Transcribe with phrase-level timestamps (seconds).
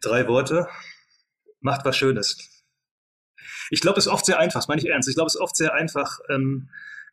[0.00, 0.68] Drei Worte.
[1.60, 2.64] Macht was Schönes.
[3.70, 5.08] Ich glaube, es ist oft sehr einfach, das meine ich ernst.
[5.08, 6.70] Ich glaube, es ist oft sehr einfach, ähm,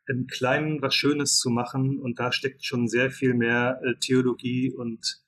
[0.08, 2.00] im Kleinen was Schönes zu machen.
[2.00, 5.22] Und da steckt schon sehr viel mehr äh, Theologie und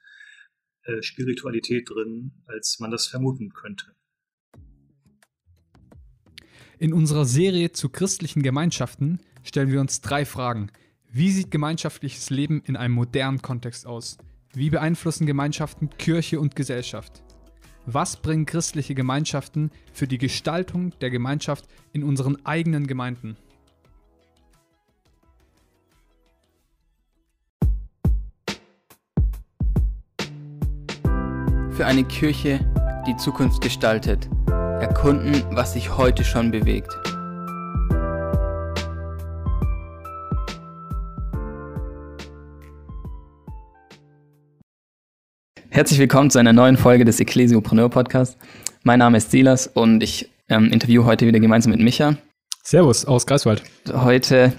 [0.84, 3.86] äh, Spiritualität drin, als man das vermuten könnte.
[6.80, 10.71] In unserer Serie zu christlichen Gemeinschaften stellen wir uns drei Fragen.
[11.12, 14.18] Wie sieht gemeinschaftliches Leben in einem modernen Kontext aus?
[14.54, 17.23] Wie beeinflussen Gemeinschaften Kirche und Gesellschaft?
[17.92, 23.36] Was bringen christliche Gemeinschaften für die Gestaltung der Gemeinschaft in unseren eigenen Gemeinden?
[31.71, 32.59] Für eine Kirche,
[33.08, 34.30] die Zukunft gestaltet.
[34.47, 36.95] Erkunden, was sich heute schon bewegt.
[45.80, 48.38] Herzlich willkommen zu einer neuen Folge des Ecclesiopreneur Podcast.
[48.83, 52.17] Mein Name ist Silas und ich ähm, interviewe heute wieder gemeinsam mit Micha.
[52.61, 53.63] Servus aus Greifswald.
[53.89, 54.52] Heute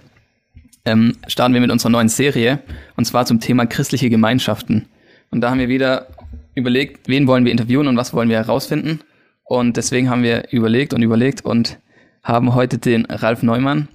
[0.87, 2.61] ähm, starten wir mit unserer neuen Serie
[2.97, 4.87] und zwar zum Thema christliche Gemeinschaften.
[5.31, 6.07] Und da haben wir wieder
[6.55, 9.01] überlegt, wen wollen wir interviewen und was wollen wir herausfinden.
[9.45, 11.79] Und deswegen haben wir überlegt und überlegt und
[12.23, 13.89] haben heute den Ralf Neumann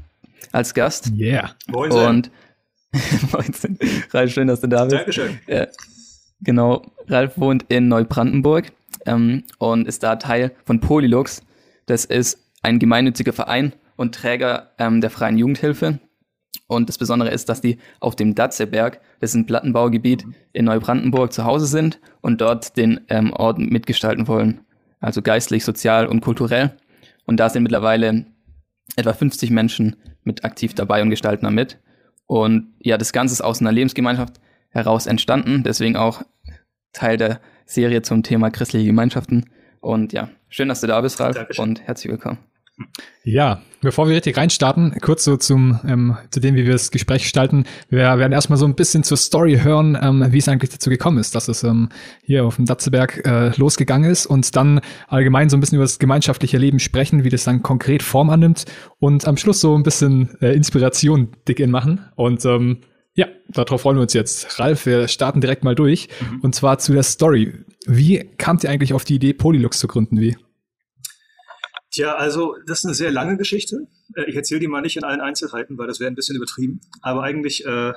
[0.51, 1.11] als Gast.
[1.17, 1.55] Yeah.
[1.65, 1.91] Moin.
[1.91, 2.31] Und
[3.31, 3.79] Moin.
[4.11, 4.95] Ralf, schön, dass du da bist.
[4.95, 5.39] Dankeschön.
[5.47, 5.65] Ja,
[6.45, 6.83] genau.
[7.07, 8.71] Ralf wohnt in Neubrandenburg
[9.05, 11.41] ähm, und ist da Teil von Polylux.
[11.85, 15.99] Das ist ein gemeinnütziger Verein und Träger ähm, der Freien Jugendhilfe.
[16.67, 21.31] Und das Besondere ist, dass die auf dem Datzeberg, das ist ein Plattenbaugebiet in Neubrandenburg,
[21.31, 24.61] zu Hause sind und dort den ähm, Ort mitgestalten wollen.
[24.99, 26.75] Also geistlich, sozial und kulturell.
[27.25, 28.25] Und da sind mittlerweile
[28.95, 31.77] etwa 50 Menschen mit aktiv dabei und gestalten damit.
[32.25, 34.39] Und ja, das Ganze ist aus einer Lebensgemeinschaft
[34.75, 36.21] heraus entstanden, deswegen auch
[36.93, 39.49] Teil der Serie zum Thema christliche Gemeinschaften.
[39.79, 41.63] Und ja, schön, dass du da bist, Ralf, Dankeschön.
[41.63, 42.37] und herzlich willkommen.
[43.23, 47.21] Ja, bevor wir richtig reinstarten, kurz so zum ähm, zu dem, wie wir das Gespräch
[47.21, 47.63] gestalten.
[47.87, 51.17] Wir werden erstmal so ein bisschen zur Story hören, ähm, wie es eigentlich dazu gekommen
[51.17, 51.87] ist, dass es ähm,
[52.23, 55.99] hier auf dem Datzeberg äh, losgegangen ist und dann allgemein so ein bisschen über das
[55.99, 58.65] gemeinschaftliche Leben sprechen, wie das dann konkret Form annimmt
[58.99, 62.05] und am Schluss so ein bisschen äh, Inspiration dick in machen.
[62.15, 62.79] Und ähm,
[63.15, 64.59] ja, darauf freuen wir uns jetzt.
[64.59, 66.09] Ralf, wir starten direkt mal durch.
[66.41, 67.53] Und zwar zu der Story.
[67.85, 70.19] Wie kamt ihr eigentlich auf die Idee, Polylux zu gründen?
[70.19, 70.37] Wie?
[71.91, 73.87] Tja, also das ist eine sehr lange Geschichte.
[74.15, 76.81] Äh, Ich erzähle die mal nicht in allen Einzelheiten, weil das wäre ein bisschen übertrieben.
[77.01, 77.93] Aber eigentlich äh,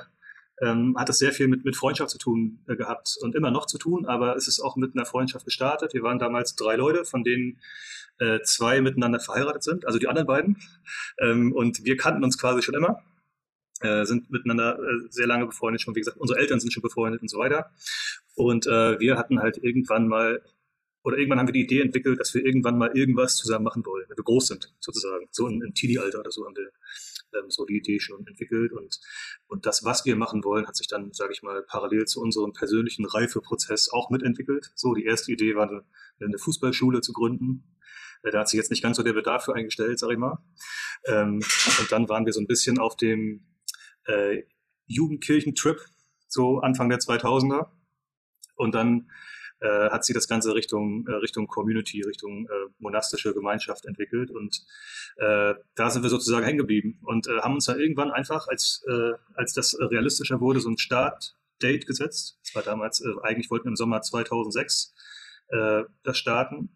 [0.61, 3.65] ähm, hat das sehr viel mit, mit Freundschaft zu tun äh, gehabt und immer noch
[3.65, 4.05] zu tun.
[4.05, 5.93] Aber es ist auch mit einer Freundschaft gestartet.
[5.93, 7.59] Wir waren damals drei Leute, von denen
[8.19, 10.57] äh, zwei miteinander verheiratet sind, also die anderen beiden.
[11.19, 13.03] Ähm, und wir kannten uns quasi schon immer.
[13.81, 17.21] Äh, sind miteinander äh, sehr lange befreundet schon, wie gesagt, unsere Eltern sind schon befreundet
[17.21, 17.71] und so weiter.
[18.35, 20.41] Und äh, wir hatten halt irgendwann mal
[21.03, 24.05] oder irgendwann haben wir die Idee entwickelt, dass wir irgendwann mal irgendwas zusammen machen wollen,
[24.09, 25.27] wenn wir groß sind, sozusagen.
[25.31, 26.71] So im, im Teenie-Alter oder so haben wir
[27.33, 28.73] ähm, so die Idee schon entwickelt.
[28.73, 28.99] Und,
[29.47, 32.53] und das, was wir machen wollen, hat sich dann, sage ich mal, parallel zu unserem
[32.53, 34.71] persönlichen Reifeprozess auch mitentwickelt.
[34.75, 35.83] So, die erste Idee war, eine,
[36.19, 37.63] eine Fußballschule zu gründen.
[38.23, 40.39] Äh, Da hat sich jetzt nicht ganz so der Bedarf für eingestellt, sag ich mal.
[41.05, 41.41] Ähm,
[41.79, 43.45] und dann waren wir so ein bisschen auf dem
[44.09, 44.43] äh,
[44.87, 45.79] Jugendkirchentrip,
[46.27, 47.67] so Anfang der 2000er.
[48.55, 49.09] Und dann
[49.61, 54.31] äh, hat sie das Ganze Richtung, äh, Richtung Community, Richtung äh, monastische Gemeinschaft entwickelt.
[54.31, 54.65] Und
[55.17, 58.83] äh, da sind wir sozusagen hängen geblieben und äh, haben uns dann irgendwann einfach, als,
[58.87, 62.39] äh, als das realistischer wurde, so ein Startdate gesetzt.
[62.43, 64.93] Das war damals, äh, eigentlich wollten wir im Sommer 2006
[65.49, 66.69] äh, das starten.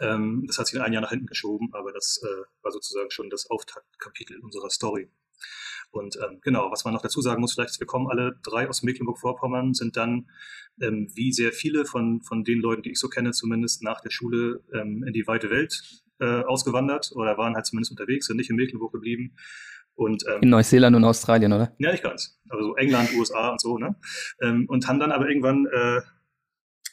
[0.00, 3.30] Ähm, das hat sich ein Jahr nach hinten geschoben, aber das äh, war sozusagen schon
[3.30, 5.10] das Auftaktkapitel unserer Story.
[5.90, 8.82] Und ähm, genau, was man noch dazu sagen muss, vielleicht, wir kommen alle drei aus
[8.82, 10.28] Mecklenburg-Vorpommern, sind dann,
[10.80, 14.10] ähm, wie sehr viele von, von den Leuten, die ich so kenne, zumindest nach der
[14.10, 15.82] Schule ähm, in die weite Welt
[16.20, 19.34] äh, ausgewandert oder waren halt zumindest unterwegs, sind nicht in Mecklenburg geblieben.
[19.94, 21.74] Und, ähm, In Neuseeland und Australien, oder?
[21.78, 22.40] ja, nicht ganz.
[22.48, 23.96] Also so England, USA und so, ne?
[24.40, 26.00] Ähm, und haben dann aber irgendwann äh,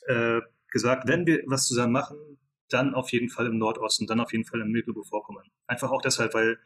[0.08, 0.42] äh,
[0.72, 2.18] gesagt, wenn wir was zusammen machen,
[2.70, 5.46] dann auf jeden Fall im Nordosten, dann auf jeden Fall in Mecklenburg-Vorpommern.
[5.68, 6.60] Einfach auch deshalb, weil,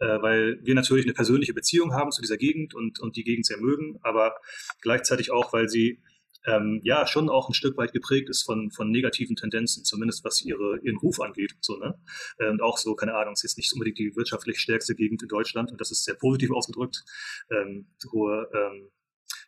[0.00, 3.46] äh, weil wir natürlich eine persönliche Beziehung haben zu dieser Gegend und, und die Gegend
[3.46, 4.34] sehr mögen, aber
[4.80, 6.02] gleichzeitig auch, weil sie
[6.46, 10.42] ähm, ja schon auch ein Stück weit geprägt ist von, von negativen Tendenzen, zumindest was
[10.42, 11.54] ihre, ihren Ruf angeht.
[11.60, 11.98] So, ne?
[12.38, 15.72] Und auch so, keine Ahnung, es ist nicht unbedingt die wirtschaftlich stärkste Gegend in Deutschland
[15.72, 17.04] und das ist sehr positiv ausgedrückt.
[17.50, 18.90] Ähm, hohe ähm,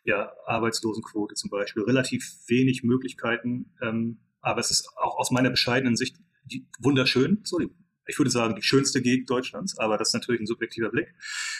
[0.03, 5.95] ja, Arbeitslosenquote zum Beispiel, relativ wenig Möglichkeiten, ähm, aber es ist auch aus meiner bescheidenen
[5.95, 7.41] Sicht die, wunderschön.
[7.43, 7.69] So, die,
[8.07, 11.13] ich würde sagen, die schönste Gegend Deutschlands, aber das ist natürlich ein subjektiver Blick.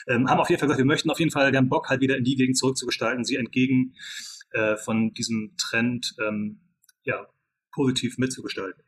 [0.08, 2.02] Ähm, haben auf jeden Fall gesagt, wir möchten auf jeden Fall, wir haben Bock, halt
[2.02, 3.94] wieder in die Gegend zurückzugestalten, sie entgegen
[4.52, 6.60] äh, von diesem Trend, ähm,
[7.04, 7.28] ja,
[7.72, 8.84] positiv mitzugestalten.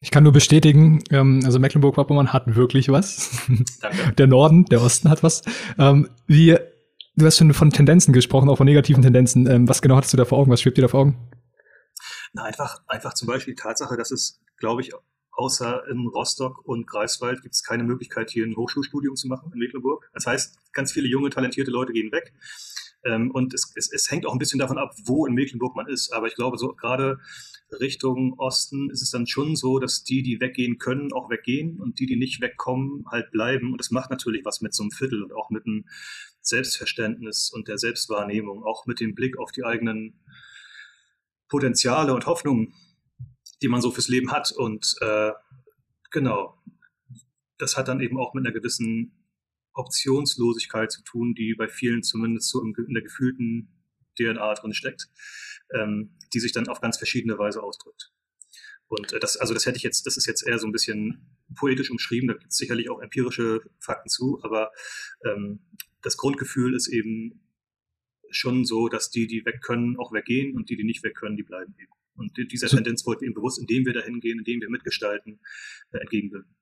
[0.00, 3.46] Ich kann nur bestätigen, ähm, also Mecklenburg-Vorpommern hat wirklich was.
[3.80, 4.12] Danke.
[4.18, 5.42] Der Norden, der Osten hat was.
[5.78, 6.56] Ähm, wie,
[7.14, 9.48] du hast schon von Tendenzen gesprochen, auch von negativen Tendenzen.
[9.48, 10.50] Ähm, was genau hattest du da vor Augen?
[10.50, 11.30] Was schwebt dir da vor Augen?
[12.32, 14.92] Na, einfach, einfach zum Beispiel die Tatsache, dass es, glaube ich,
[15.32, 19.58] außer in Rostock und Greifswald gibt es keine Möglichkeit, hier ein Hochschulstudium zu machen in
[19.58, 20.10] Mecklenburg.
[20.12, 22.32] Das heißt, ganz viele junge, talentierte Leute gehen weg.
[23.04, 25.88] Ähm, und es, es, es hängt auch ein bisschen davon ab, wo in Mecklenburg man
[25.88, 26.12] ist.
[26.12, 27.18] Aber ich glaube, so gerade
[27.80, 31.98] Richtung Osten ist es dann schon so, dass die, die weggehen können, auch weggehen und
[31.98, 33.72] die, die nicht wegkommen, halt bleiben.
[33.72, 35.86] Und das macht natürlich was mit so einem Viertel und auch mit dem
[36.40, 40.20] Selbstverständnis und der Selbstwahrnehmung, auch mit dem Blick auf die eigenen
[41.48, 42.74] Potenziale und Hoffnungen,
[43.62, 44.52] die man so fürs Leben hat.
[44.52, 45.32] Und äh,
[46.10, 46.60] genau,
[47.58, 49.26] das hat dann eben auch mit einer gewissen
[49.72, 53.82] Optionslosigkeit zu tun, die bei vielen zumindest so in, der gefühlten
[54.18, 55.08] DNA drin steckt,
[55.72, 58.12] ähm, die sich dann auf ganz verschiedene Weise ausdrückt.
[58.88, 61.38] Und äh, das, also das hätte ich jetzt, das ist jetzt eher so ein bisschen
[61.56, 64.70] poetisch umschrieben, da gibt es sicherlich auch empirische Fakten zu, aber
[65.24, 65.60] ähm,
[66.02, 67.40] das Grundgefühl ist eben
[68.34, 71.36] schon so, dass die, die weg können, auch weggehen und die, die nicht weg können,
[71.36, 71.92] die bleiben eben.
[72.14, 75.40] Und dieser Tendenz wollten wir eben bewusst, indem wir dahin gehen, indem wir mitgestalten,
[75.92, 76.54] äh, entgegenwirken.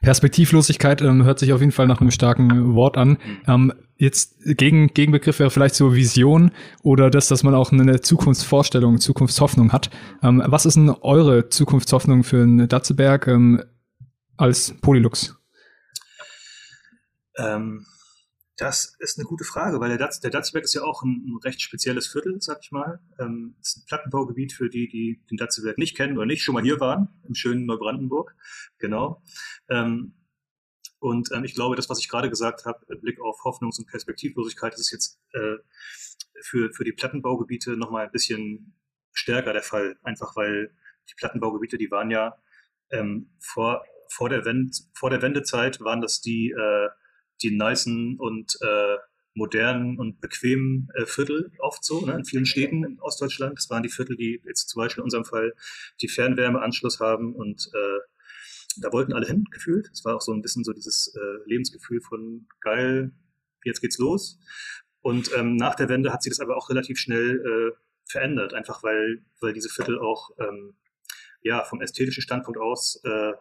[0.00, 3.10] Perspektivlosigkeit ähm, hört sich auf jeden Fall nach einem starken Wort an.
[3.10, 3.18] Mhm.
[3.46, 6.52] Ähm, jetzt gegen, Gegenbegriff wäre vielleicht so Vision
[6.82, 9.90] oder das, dass man auch eine Zukunftsvorstellung, Zukunftshoffnung hat.
[10.22, 13.62] Ähm, was ist denn eure Zukunftshoffnung für einen Datzeberg ähm,
[14.36, 15.36] als Polylux?
[17.38, 17.86] Ähm,
[18.56, 21.36] das ist eine gute Frage, weil der, Datz, der Datzelberg ist ja auch ein, ein,
[21.44, 23.00] recht spezielles Viertel, sag ich mal.
[23.18, 26.62] Ähm, ist ein Plattenbaugebiet für die, die den Datzelberg nicht kennen oder nicht schon mal
[26.62, 28.34] hier waren, im schönen Neubrandenburg.
[28.78, 29.22] Genau.
[29.68, 30.14] Ähm,
[30.98, 34.72] und ähm, ich glaube, das, was ich gerade gesagt habe, Blick auf Hoffnungs- und Perspektivlosigkeit,
[34.72, 35.56] das ist jetzt äh,
[36.42, 38.74] für, für die Plattenbaugebiete nochmal ein bisschen
[39.12, 39.98] stärker der Fall.
[40.02, 40.74] Einfach weil
[41.10, 42.38] die Plattenbaugebiete, die waren ja
[42.90, 46.88] ähm, vor, vor, der Wend, vor der Wendezeit, waren das die äh,
[47.42, 48.96] die nicen und äh,
[49.34, 53.58] modernen und bequemen äh, Viertel oft so, ne, in vielen Städten in Ostdeutschland.
[53.58, 55.54] Das waren die Viertel, die jetzt zum Beispiel in unserem Fall
[56.00, 58.00] die Fernwärmeanschluss haben und äh,
[58.78, 59.88] da wollten alle hin, gefühlt.
[59.92, 63.12] Es war auch so ein bisschen so dieses äh, Lebensgefühl von geil,
[63.64, 64.38] jetzt geht's los.
[65.00, 68.82] Und ähm, nach der Wende hat sich das aber auch relativ schnell äh, verändert, einfach
[68.82, 70.76] weil, weil diese Viertel auch ähm,
[71.42, 73.32] ja, vom ästhetischen Standpunkt aus äh,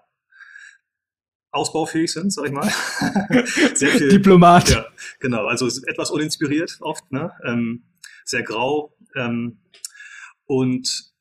[1.55, 2.69] ausbaufähig sind, sag ich mal.
[3.75, 4.69] sehr viel, Diplomat.
[4.69, 4.85] Ja,
[5.19, 5.45] genau.
[5.45, 7.31] Also etwas uninspiriert oft, ne?
[7.45, 7.85] Ähm,
[8.25, 8.95] sehr grau.
[9.15, 9.59] Ähm,
[10.45, 11.13] und,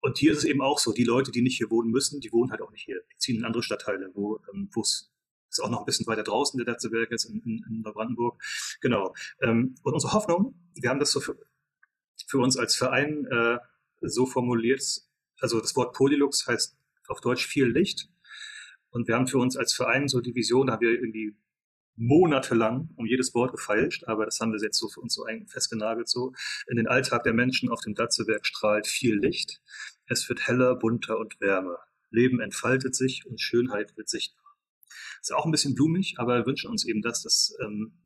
[0.00, 2.32] und hier ist es eben auch so, die Leute, die nicht hier wohnen müssen, die
[2.32, 3.00] wohnen halt auch nicht hier.
[3.12, 5.12] Die ziehen in andere Stadtteile, wo ähm, es
[5.50, 8.42] ist auch noch ein bisschen weiter draußen, der Datzeberg ist in, in, in Neubrandenburg.
[8.80, 9.14] Genau.
[9.42, 11.36] Ähm, und unsere Hoffnung, wir haben das so für,
[12.26, 13.58] für uns als Verein äh,
[14.00, 14.82] so formuliert,
[15.40, 16.76] also das Wort Polylux heißt
[17.08, 18.08] auf Deutsch viel Licht.
[18.96, 21.36] Und wir haben für uns als Verein so die Vision, da haben wir irgendwie
[21.96, 26.08] monatelang um jedes Wort gefeilscht, aber das haben wir jetzt so für uns so festgenagelt,
[26.08, 26.32] so
[26.66, 29.60] in den Alltag der Menschen auf dem Datzelwerk strahlt viel Licht.
[30.06, 31.78] Es wird heller, bunter und wärmer.
[32.10, 34.56] Leben entfaltet sich und Schönheit wird sichtbar.
[35.20, 37.98] Ist auch ein bisschen blumig, aber wir wünschen uns eben, dass das, ähm,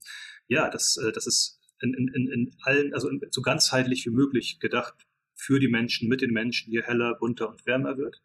[0.49, 4.59] ja, dass, äh, dass es in, in, in allen, also in, so ganzheitlich wie möglich
[4.59, 8.23] gedacht für die Menschen, mit den Menschen hier heller, bunter und wärmer wird.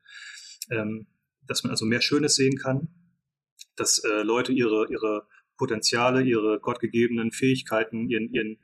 [0.72, 1.06] Ähm,
[1.48, 2.88] dass man also mehr Schönes sehen kann,
[3.76, 8.60] dass äh, Leute ihre, ihre Potenziale, ihre gottgegebenen Fähigkeiten, ihren, ihren,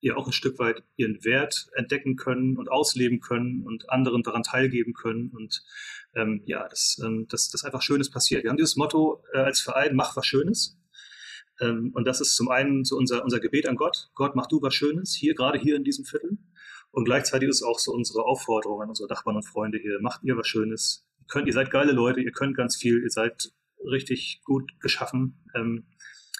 [0.00, 4.42] ihr auch ein Stück weit ihren Wert entdecken können und ausleben können und anderen daran
[4.42, 5.62] teilgeben können und
[6.14, 8.42] ähm, ja, dass, ähm, dass, dass einfach Schönes passiert.
[8.42, 10.78] Wir haben dieses Motto äh, als Verein, mach was Schönes.
[11.60, 14.10] Ähm, und das ist zum einen so unser, unser Gebet an Gott.
[14.14, 16.38] Gott, mach du was Schönes, hier, gerade hier in diesem Viertel.
[16.90, 20.24] Und gleichzeitig ist es auch so unsere Aufforderung an unsere Nachbarn und Freunde hier, macht
[20.24, 23.50] ihr was Schönes, könnt, ihr seid geile Leute, ihr könnt ganz viel, ihr seid
[23.84, 25.42] richtig gut geschaffen.
[25.54, 25.86] Ähm,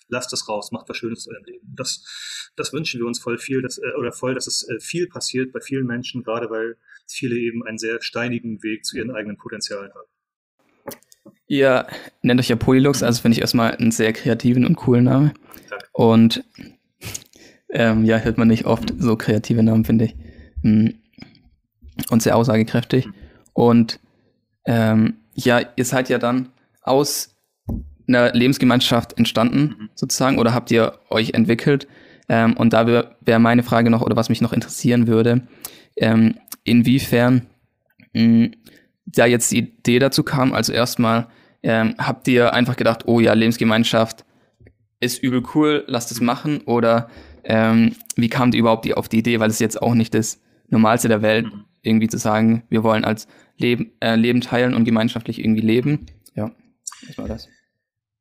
[0.09, 1.67] lasst das raus, macht was Schönes zu eurem Leben.
[1.75, 5.09] Das, das wünschen wir uns voll viel, dass, äh, oder voll, dass es äh, viel
[5.09, 9.37] passiert bei vielen Menschen, gerade weil viele eben einen sehr steinigen Weg zu ihren eigenen
[9.37, 10.97] Potenzialen haben.
[11.47, 11.87] Ihr
[12.23, 15.33] nennt euch ja Polylux, also finde ich erstmal einen sehr kreativen und coolen Namen.
[15.69, 15.87] Danke.
[15.93, 16.45] Und
[17.71, 20.17] ähm, ja, hört man nicht oft so kreative Namen, finde ich.
[20.63, 21.01] Hm.
[22.11, 23.07] Und sehr aussagekräftig.
[23.07, 23.15] Mhm.
[23.53, 24.01] Und
[24.64, 26.50] ähm, ja, ihr seid ja dann
[26.83, 27.37] aus
[28.09, 29.90] einer Lebensgemeinschaft entstanden, mhm.
[29.95, 31.87] sozusagen, oder habt ihr euch entwickelt?
[32.29, 35.43] Ähm, und da wäre wär meine Frage noch, oder was mich noch interessieren würde,
[35.97, 37.47] ähm, inwiefern
[38.12, 38.50] mh, hm,
[39.07, 41.26] da jetzt die Idee dazu kam, also erstmal
[41.62, 44.25] ähm, habt ihr einfach gedacht, oh ja, Lebensgemeinschaft
[45.00, 47.09] ist übel cool, lasst es machen, oder
[47.45, 50.40] ähm, wie kamt ihr überhaupt die, auf die Idee, weil es jetzt auch nicht das
[50.69, 53.26] Normalste der Welt mhm irgendwie zu sagen, wir wollen als
[53.61, 56.07] Leben, äh, Leben teilen und gemeinschaftlich irgendwie leben.
[56.35, 56.55] Ja,
[57.07, 57.49] das war das.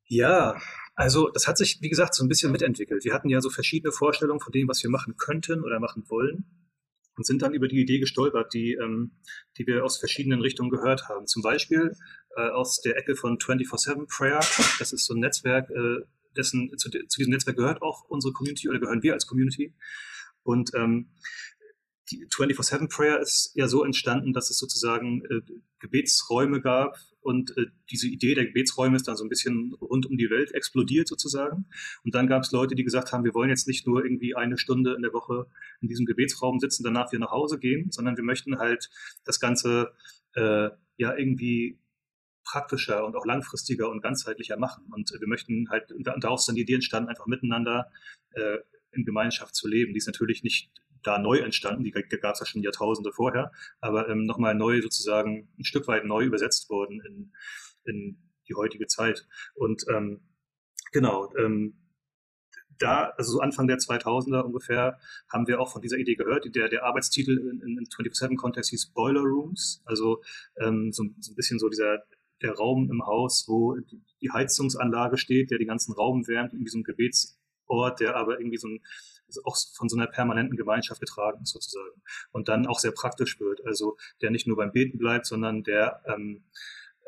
[0.06, 0.56] Ja,
[0.94, 3.04] also das hat sich, wie gesagt, so ein bisschen mitentwickelt.
[3.04, 6.44] Wir hatten ja so verschiedene Vorstellungen von dem, was wir machen könnten oder machen wollen
[7.16, 9.12] und sind dann über die Idee gestolpert, die, ähm,
[9.58, 11.26] die wir aus verschiedenen Richtungen gehört haben.
[11.26, 11.94] Zum Beispiel
[12.36, 14.40] äh, aus der Ecke von 24-7 Prayer.
[14.78, 16.04] Das ist so ein Netzwerk, äh,
[16.36, 19.74] dessen, zu, zu, diesem Netzwerk gehört auch unsere Community oder gehören wir als Community.
[20.42, 21.10] Und ähm,
[22.10, 25.40] die 24-7 Prayer ist ja so entstanden, dass es sozusagen äh,
[25.78, 30.16] Gebetsräume gab und äh, diese Idee der Gebetsräume ist dann so ein bisschen rund um
[30.16, 31.66] die Welt explodiert sozusagen.
[32.04, 34.56] Und dann gab es Leute, die gesagt haben, wir wollen jetzt nicht nur irgendwie eine
[34.56, 35.46] Stunde in der Woche
[35.80, 38.90] in diesem Gebetsraum sitzen, danach wieder nach Hause gehen, sondern wir möchten halt
[39.24, 39.92] das Ganze
[40.34, 41.78] äh, ja irgendwie
[42.44, 44.84] praktischer und auch langfristiger und ganzheitlicher machen.
[44.92, 47.90] Und wir möchten halt, daraus dann die Idee entstanden, einfach miteinander
[48.32, 48.58] äh,
[48.92, 49.92] in Gemeinschaft zu leben.
[49.92, 50.70] Die ist natürlich nicht
[51.02, 55.48] da neu entstanden, die gab es ja schon Jahrtausende vorher, aber ähm, nochmal neu sozusagen
[55.58, 57.32] ein Stück weit neu übersetzt worden in,
[57.84, 59.26] in die heutige Zeit.
[59.54, 60.20] Und ähm,
[60.92, 61.76] genau, ähm,
[62.78, 64.98] da, also so Anfang der 2000er ungefähr,
[65.30, 66.46] haben wir auch von dieser Idee gehört.
[66.54, 70.22] Der, der Arbeitstitel in, in 24-7-Kontext hieß Boiler Rooms, also
[70.58, 71.98] ähm, so, so ein bisschen so dieser
[72.42, 73.76] der Raum im Haus, wo
[74.20, 78.56] die Heizungsanlage steht, der den ganzen Raum wärmt, irgendwie so ein Gebetsort, der aber irgendwie
[78.56, 78.80] so ein
[79.44, 82.02] auch von so einer permanenten Gemeinschaft getragen ist sozusagen.
[82.32, 83.64] Und dann auch sehr praktisch wird.
[83.66, 86.44] Also der nicht nur beim Beten bleibt, sondern der ähm,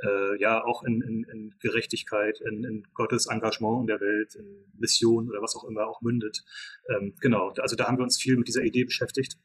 [0.03, 4.65] äh, ja auch in, in, in Gerechtigkeit, in, in Gottes Engagement in der Welt, in
[4.79, 6.45] Mission oder was auch immer auch mündet.
[6.89, 9.39] Ähm, genau, also da haben wir uns viel mit dieser Idee beschäftigt.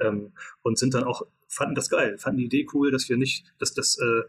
[0.00, 3.52] Ähm, und sind dann auch, fanden das geil, fanden die Idee cool, dass wir nicht,
[3.58, 4.22] dass das äh,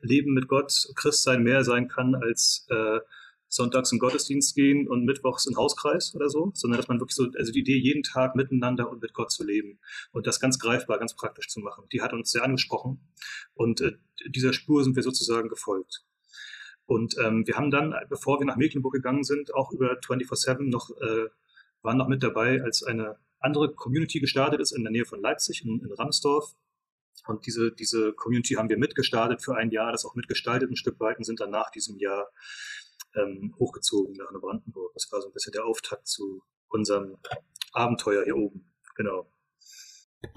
[0.00, 2.98] Leben mit Gott, Christsein mehr sein kann als äh,
[3.54, 7.28] sonntags im Gottesdienst gehen und mittwochs im Hauskreis oder so, sondern dass man wirklich so,
[7.38, 9.78] also die Idee, jeden Tag miteinander und mit Gott zu leben
[10.12, 13.00] und das ganz greifbar, ganz praktisch zu machen, die hat uns sehr angesprochen
[13.54, 13.92] und äh,
[14.26, 16.04] dieser Spur sind wir sozusagen gefolgt.
[16.86, 20.90] Und ähm, wir haben dann, bevor wir nach Mecklenburg gegangen sind, auch über 24-7 noch,
[20.90, 21.28] äh,
[21.82, 25.64] waren noch mit dabei, als eine andere Community gestartet ist in der Nähe von Leipzig,
[25.64, 26.54] in, in Ramsdorf.
[27.26, 31.00] Und diese, diese Community haben wir mitgestartet für ein Jahr, das auch mitgestaltet ein Stück
[31.00, 32.28] weit und sind dann nach diesem Jahr
[33.16, 34.92] ähm, hochgezogen nach Brandenburg.
[34.94, 37.16] Das war so ein bisschen der Auftakt zu unserem
[37.72, 38.64] Abenteuer hier oben.
[38.96, 39.26] Genau.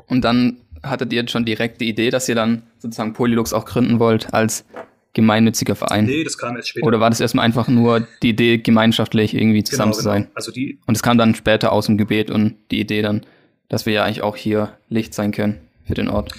[0.08, 4.00] Und dann hattet ihr schon direkt die Idee, dass ihr dann sozusagen Polylux auch gründen
[4.00, 4.66] wollt als
[5.14, 6.06] gemeinnütziger Verein?
[6.06, 6.86] Nee, das kam erst später.
[6.86, 10.24] Oder war das erstmal einfach nur die Idee, gemeinschaftlich irgendwie zusammen genau, zu sein?
[10.24, 10.36] Genau.
[10.36, 13.26] Also die und es kam dann später aus dem Gebet und die Idee dann,
[13.68, 16.34] dass wir ja eigentlich auch hier Licht sein können für den Ort.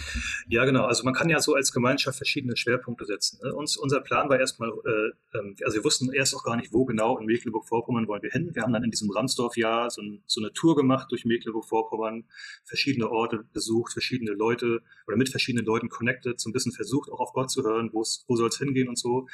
[0.49, 0.85] Ja, genau.
[0.85, 3.41] Also man kann ja so als Gemeinschaft verschiedene Schwerpunkte setzen.
[3.43, 3.55] Ne?
[3.55, 6.85] Uns, unser Plan war erstmal, äh, ähm, also wir wussten erst auch gar nicht, wo
[6.85, 8.55] genau in Mecklenburg-Vorpommern wollen wir hin.
[8.55, 12.25] Wir haben dann in diesem Ramsdorf-Jahr so, ein, so, eine Tour gemacht durch Mecklenburg-Vorpommern,
[12.65, 17.21] verschiedene Orte besucht, verschiedene Leute oder mit verschiedenen Leuten connected, so ein bisschen versucht, auch
[17.21, 19.27] auf Gott zu hören, wo soll es hingehen und so.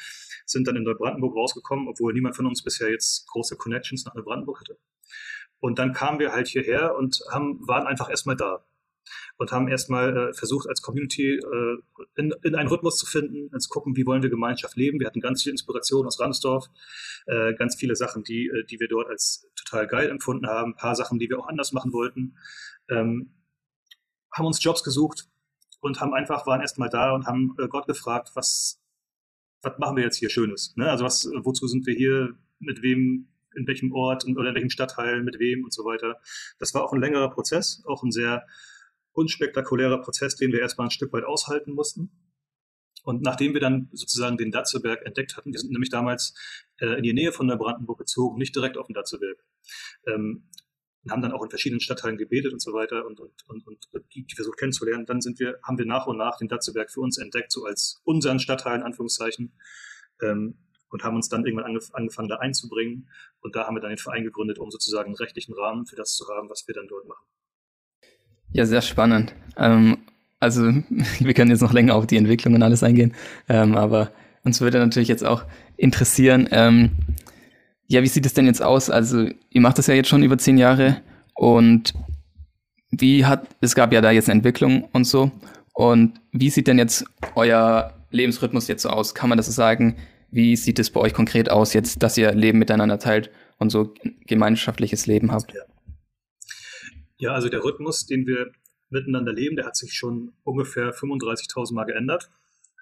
[0.46, 4.60] Sind dann in Neubrandenburg rausgekommen, obwohl niemand von uns bisher jetzt große Connections nach Neubrandenburg
[4.60, 4.78] hatte.
[5.60, 8.64] Und dann kamen wir halt hierher und haben, waren einfach erstmal da
[9.36, 11.76] und haben erstmal äh, versucht, als Community äh,
[12.16, 15.00] in, in einen Rhythmus zu finden, zu gucken, wie wollen wir Gemeinschaft leben.
[15.00, 16.66] Wir hatten ganz viel Inspiration aus Ramsdorf,
[17.26, 20.76] äh, ganz viele Sachen, die, äh, die wir dort als total geil empfunden haben, ein
[20.76, 22.36] paar Sachen, die wir auch anders machen wollten.
[22.88, 23.34] Ähm,
[24.32, 25.28] haben uns Jobs gesucht
[25.80, 28.82] und haben einfach, waren erstmal da und haben äh, Gott gefragt, was,
[29.62, 30.74] was machen wir jetzt hier Schönes?
[30.76, 30.90] Ne?
[30.90, 35.22] Also was, wozu sind wir hier, mit wem in welchem Ort oder in welchem Stadtteil,
[35.22, 36.20] mit wem und so weiter.
[36.58, 38.46] Das war auch ein längerer Prozess, auch ein sehr
[39.14, 42.10] unspektakulärer Prozess, den wir erstmal ein Stück weit aushalten mussten.
[43.04, 46.34] Und nachdem wir dann sozusagen den Datzelberg entdeckt hatten, wir sind nämlich damals
[46.78, 49.38] äh, in die Nähe von Neubrandenburg gezogen, nicht direkt auf den Datzelberg,
[50.06, 50.48] ähm,
[51.04, 54.14] und haben dann auch in verschiedenen Stadtteilen gebetet und so weiter und, und, und, und
[54.14, 55.04] die, die versucht kennenzulernen.
[55.04, 58.00] Dann sind wir, haben wir nach und nach den Datzelberg für uns entdeckt, so als
[58.04, 59.52] unseren Stadtteil in Anführungszeichen.
[60.22, 63.10] Ähm, und haben uns dann irgendwann angef angefangen, da einzubringen.
[63.40, 66.14] Und da haben wir dann den Verein gegründet, um sozusagen einen rechtlichen Rahmen für das
[66.14, 67.26] zu haben, was wir dann dort machen.
[68.54, 69.34] Ja, sehr spannend.
[69.56, 69.98] Ähm,
[70.38, 70.62] also
[71.18, 73.12] wir können jetzt noch länger auf die Entwicklung und alles eingehen,
[73.48, 74.10] ähm, aber
[74.44, 75.44] uns würde natürlich jetzt auch
[75.76, 76.92] interessieren, ähm,
[77.86, 78.90] ja, wie sieht es denn jetzt aus?
[78.90, 80.98] Also ihr macht das ja jetzt schon über zehn Jahre
[81.34, 81.94] und
[82.90, 85.32] wie hat, es gab ja da jetzt eine Entwicklung und so
[85.72, 89.14] und wie sieht denn jetzt euer Lebensrhythmus jetzt so aus?
[89.16, 89.96] Kann man das so sagen?
[90.30, 93.92] Wie sieht es bei euch konkret aus jetzt, dass ihr Leben miteinander teilt und so
[94.26, 95.52] gemeinschaftliches Leben habt?
[95.52, 95.62] Ja.
[97.16, 98.52] Ja, also der Rhythmus, den wir
[98.90, 102.30] miteinander leben, der hat sich schon ungefähr 35.000 Mal geändert.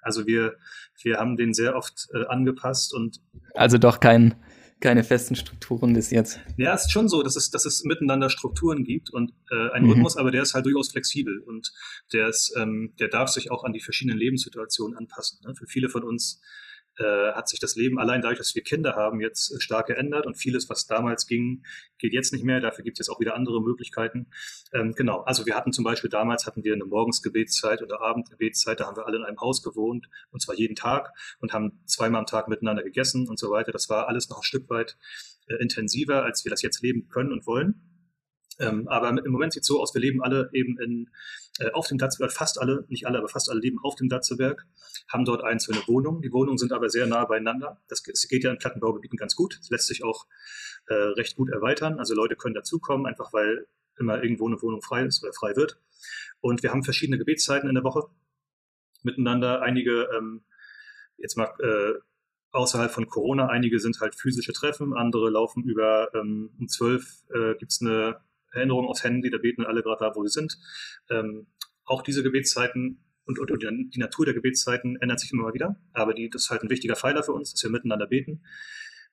[0.01, 0.57] Also wir,
[1.01, 3.21] wir haben den sehr oft äh, angepasst und
[3.53, 4.35] also doch kein
[4.83, 6.41] keine festen Strukturen bis jetzt.
[6.57, 9.83] Ja, es ist schon so, dass es, dass es miteinander Strukturen gibt und äh, ein
[9.83, 9.91] mhm.
[9.91, 11.71] Rhythmus, aber der ist halt durchaus flexibel und
[12.11, 15.39] der ist, ähm, der darf sich auch an die verschiedenen Lebenssituationen anpassen.
[15.45, 15.55] Ne?
[15.55, 16.41] Für viele von uns
[16.97, 20.35] äh, hat sich das Leben allein dadurch, dass wir Kinder haben, jetzt stark geändert und
[20.35, 21.63] vieles, was damals ging,
[21.97, 22.59] geht jetzt nicht mehr.
[22.59, 24.27] Dafür gibt es jetzt auch wieder andere Möglichkeiten.
[24.73, 28.85] Ähm, genau, also wir hatten zum Beispiel damals hatten wir eine Morgensgebetszeit oder Abendgebetszeit, da
[28.87, 32.25] haben wir alle in einem Haus gewohnt und zwar jeden Tag und haben zweimal am
[32.25, 33.71] Tag miteinander gegessen und so weiter.
[33.71, 34.97] Das war alles noch ein Stück weit
[35.47, 37.89] äh, intensiver, als wir das jetzt leben können und wollen.
[38.59, 41.09] Ähm, aber im Moment sieht es so aus, wir leben alle eben in,
[41.73, 44.65] auf dem Datzelberg, fast alle, nicht alle, aber fast alle leben auf dem Datzelberg,
[45.07, 46.21] haben dort einzelne Wohnungen.
[46.21, 47.79] Die Wohnungen sind aber sehr nah beieinander.
[47.87, 49.59] Das, das geht ja in Plattenbaugebieten ganz gut.
[49.59, 50.25] Das lässt sich auch
[50.87, 51.99] äh, recht gut erweitern.
[51.99, 53.67] Also Leute können dazukommen, einfach weil
[53.99, 55.79] immer irgendwo eine Wohnung frei ist oder frei wird.
[56.41, 58.07] Und wir haben verschiedene Gebetszeiten in der Woche
[59.03, 59.61] miteinander.
[59.61, 60.43] Einige, ähm,
[61.17, 61.99] jetzt mal äh,
[62.51, 67.55] außerhalb von Corona, einige sind halt physische Treffen, andere laufen über ähm, um zwölf äh,
[67.55, 68.21] gibt es eine
[68.53, 70.57] Erinnerung aufs Handy, da beten alle gerade da, wo sie sind.
[71.09, 71.47] Ähm,
[71.85, 73.63] auch diese Gebetszeiten und, und, und,
[73.95, 76.95] die Natur der Gebetszeiten ändert sich immer wieder, aber die, das ist halt ein wichtiger
[76.95, 78.43] Pfeiler für uns, dass wir miteinander beten.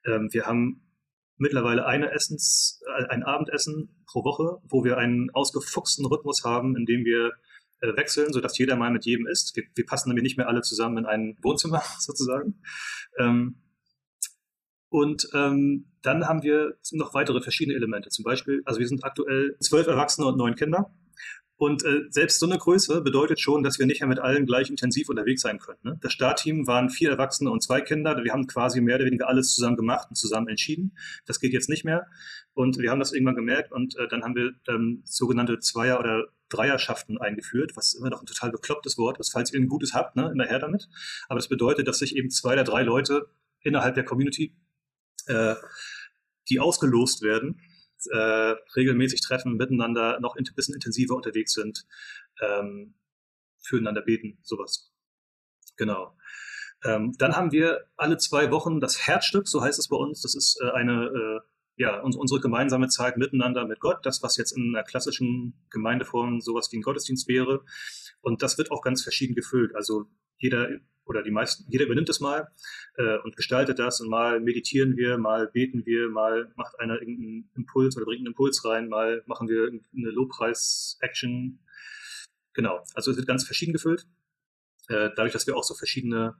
[0.04, 0.82] Ähm, wir haben
[1.36, 6.86] mittlerweile eine Essens, äh, ein Abendessen pro Woche, wo wir einen ausgefuchsten Rhythmus haben, in
[6.86, 7.32] dem wir
[7.80, 9.56] äh, wechseln, sodass jeder mal mit jedem isst.
[9.56, 12.62] Wir, wir passen nämlich nicht mehr alle zusammen in ein Wohnzimmer sozusagen.
[13.18, 13.62] Ähm,
[14.90, 18.10] und ähm, dann haben wir noch weitere verschiedene Elemente.
[18.10, 20.92] Zum Beispiel, also wir sind aktuell zwölf Erwachsene und neun Kinder.
[21.56, 24.70] Und äh, selbst so eine Größe bedeutet schon, dass wir nicht mehr mit allen gleich
[24.70, 25.78] intensiv unterwegs sein können.
[25.82, 25.98] Ne?
[26.00, 28.16] Das Startteam waren vier Erwachsene und zwei Kinder.
[28.24, 30.96] Wir haben quasi mehr oder weniger alles zusammen gemacht und zusammen entschieden.
[31.26, 32.06] Das geht jetzt nicht mehr.
[32.54, 36.28] Und wir haben das irgendwann gemerkt und äh, dann haben wir ähm, sogenannte Zweier- oder
[36.48, 40.16] Dreierschaften eingeführt, was immer noch ein total beklopptes Wort ist, falls ihr ein gutes habt,
[40.16, 40.88] ne, immer her damit.
[41.28, 43.26] Aber das bedeutet, dass sich eben zwei oder drei Leute
[43.60, 44.56] innerhalb der Community
[45.30, 45.56] äh,
[46.48, 47.60] die ausgelost werden,
[48.10, 51.86] äh, regelmäßig treffen, miteinander noch ein bisschen intensiver unterwegs sind,
[52.40, 52.94] ähm,
[53.62, 54.92] füreinander beten, sowas.
[55.76, 56.16] Genau.
[56.84, 60.22] Ähm, dann haben wir alle zwei Wochen das Herzstück, so heißt es bei uns.
[60.22, 61.40] Das ist äh, eine, äh,
[61.80, 64.04] ja, uns, unsere gemeinsame Zeit miteinander mit Gott.
[64.04, 67.64] Das, was jetzt in einer klassischen Gemeindeform sowas wie ein Gottesdienst wäre.
[68.20, 69.74] Und das wird auch ganz verschieden gefüllt.
[69.74, 70.04] Also
[70.36, 70.68] jeder
[71.06, 72.48] oder die meisten, jeder übernimmt es mal
[72.98, 77.50] äh, und gestaltet das und mal meditieren wir, mal beten wir, mal macht einer irgendeinen
[77.56, 81.60] Impuls oder bringt einen Impuls rein, mal machen wir eine Lobpreis-Action.
[82.52, 84.06] Genau, also es wird ganz verschieden gefüllt.
[84.88, 86.36] Äh, dadurch, dass wir auch so verschiedene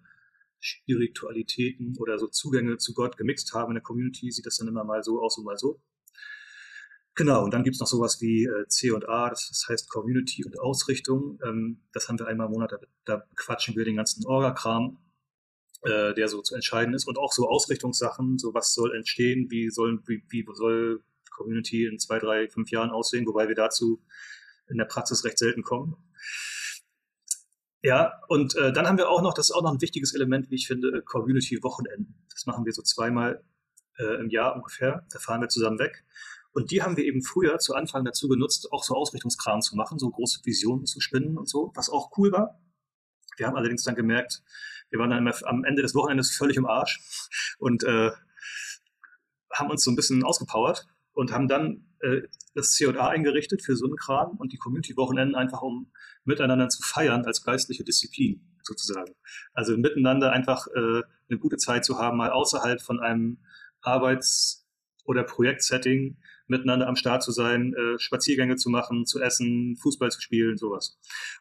[0.60, 4.84] Spiritualitäten oder so Zugänge zu Gott gemixt haben in der Community, sieht das dann immer
[4.84, 5.80] mal so aus und mal so.
[7.14, 10.44] Genau, und dann gibt's noch sowas wie äh, C und A, das, das heißt Community
[10.44, 11.38] und Ausrichtung.
[11.44, 14.98] Ähm, das haben wir einmal im Monat, da, da quatschen wir den ganzen Orga-Kram,
[15.82, 19.70] äh, der so zu entscheiden ist und auch so Ausrichtungssachen, so was soll entstehen, wie,
[19.70, 24.02] sollen, wie, wie soll Community in zwei, drei, fünf Jahren aussehen, wobei wir dazu
[24.68, 25.96] in der Praxis recht selten kommen.
[27.82, 30.50] Ja, und äh, dann haben wir auch noch, das ist auch noch ein wichtiges Element,
[30.50, 32.26] wie ich finde, Community-Wochenenden.
[32.30, 33.42] Das machen wir so zweimal
[33.98, 35.06] äh, im Jahr ungefähr.
[35.12, 36.04] Da fahren wir zusammen weg
[36.52, 39.98] und die haben wir eben früher zu Anfang dazu genutzt, auch so Ausrichtungskram zu machen,
[39.98, 42.60] so große Visionen zu spinnen und so, was auch cool war.
[43.36, 44.42] Wir haben allerdings dann gemerkt,
[44.90, 47.00] wir waren dann am Ende des Wochenendes völlig im Arsch
[47.58, 48.10] und äh,
[49.52, 52.22] haben uns so ein bisschen ausgepowert und haben dann äh,
[52.54, 55.92] das C&A eingerichtet für so einen Kram und die Community-Wochenenden einfach, um
[56.24, 59.14] miteinander zu feiern als geistliche Disziplin sozusagen.
[59.52, 63.38] Also miteinander einfach äh, eine gute Zeit zu haben, mal außerhalb von einem
[63.82, 64.68] Arbeits-
[65.04, 70.20] oder Projektsetting miteinander am Start zu sein, äh, Spaziergänge zu machen, zu essen, Fußball zu
[70.20, 70.98] spielen, sowas.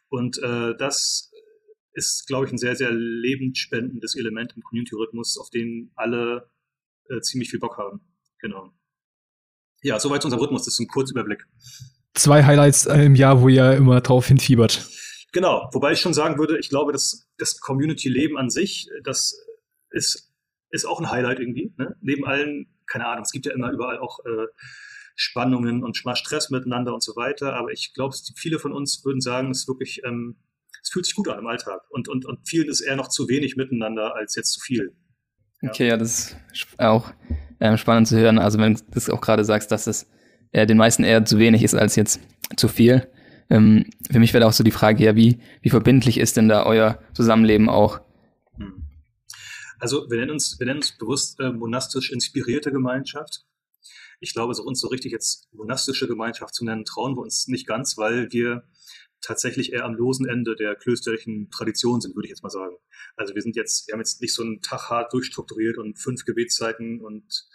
[0.08, 1.32] Und äh, das
[1.94, 6.50] ist, glaube ich, ein sehr, sehr lebensspendendes Element im Community-Rhythmus, auf den alle
[7.10, 8.02] äh, ziemlich viel Bock haben.
[8.40, 8.72] Genau.
[9.82, 11.46] Ja, soweit unser Rhythmus, das ist ein Kurzüberblick.
[12.14, 14.88] Zwei Highlights im Jahr, wo ihr immer drauf hinfiebert.
[15.32, 19.40] Genau, wobei ich schon sagen würde, ich glaube, dass das Community-Leben an sich, das
[19.92, 20.34] ist,
[20.72, 21.74] ist auch ein Highlight irgendwie.
[21.78, 21.96] Ne?
[22.02, 24.48] Neben allen, keine Ahnung, es gibt ja immer überall auch äh,
[25.16, 27.54] Spannungen und Stress miteinander und so weiter.
[27.54, 30.38] Aber ich glaube, viele von uns würden sagen, es ist wirklich, ähm,
[30.82, 31.82] es fühlt sich gut an im Alltag.
[31.90, 34.96] Und, und, und vielen ist eher noch zu wenig miteinander als jetzt zu viel.
[35.62, 35.70] Ja.
[35.70, 37.12] Okay, ja, das ist auch
[37.60, 38.40] ähm, spannend zu hören.
[38.40, 40.08] Also wenn du auch gerade sagst, dass es
[40.52, 42.20] äh, den meisten eher zu wenig ist als jetzt
[42.56, 43.08] zu viel.
[43.50, 46.66] Ähm, für mich wäre auch so die Frage, ja, wie, wie verbindlich ist denn da
[46.66, 48.02] euer Zusammenleben auch?
[48.56, 48.84] Hm.
[49.80, 53.46] Also wir nennen uns, wir nennen uns bewusst äh, monastisch inspirierte Gemeinschaft.
[54.20, 57.66] Ich glaube, so uns so richtig jetzt monastische Gemeinschaft zu nennen, trauen wir uns nicht
[57.66, 58.64] ganz, weil wir
[59.22, 62.76] tatsächlich eher am losen Ende der klösterlichen Tradition sind, würde ich jetzt mal sagen.
[63.16, 66.26] Also wir sind jetzt, wir haben jetzt nicht so einen Tag hart durchstrukturiert und fünf
[66.26, 67.48] Gebetszeiten und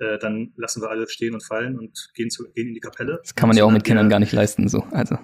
[0.00, 3.18] äh, dann lassen wir alle stehen und fallen und gehen, zu, gehen in die Kapelle.
[3.22, 4.80] Das kann man ja auch mit Kindern gar nicht leisten, so.
[4.90, 5.18] Also.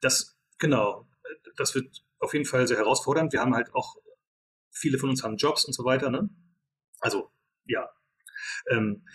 [0.00, 1.08] Das, genau.
[1.56, 3.32] Das wird auf jeden Fall sehr herausfordernd.
[3.32, 3.96] Wir haben halt auch,
[4.70, 6.28] viele von uns haben Jobs und so weiter, ne?
[7.00, 7.30] Also,
[7.64, 7.88] ja.
[8.70, 9.06] Ähm,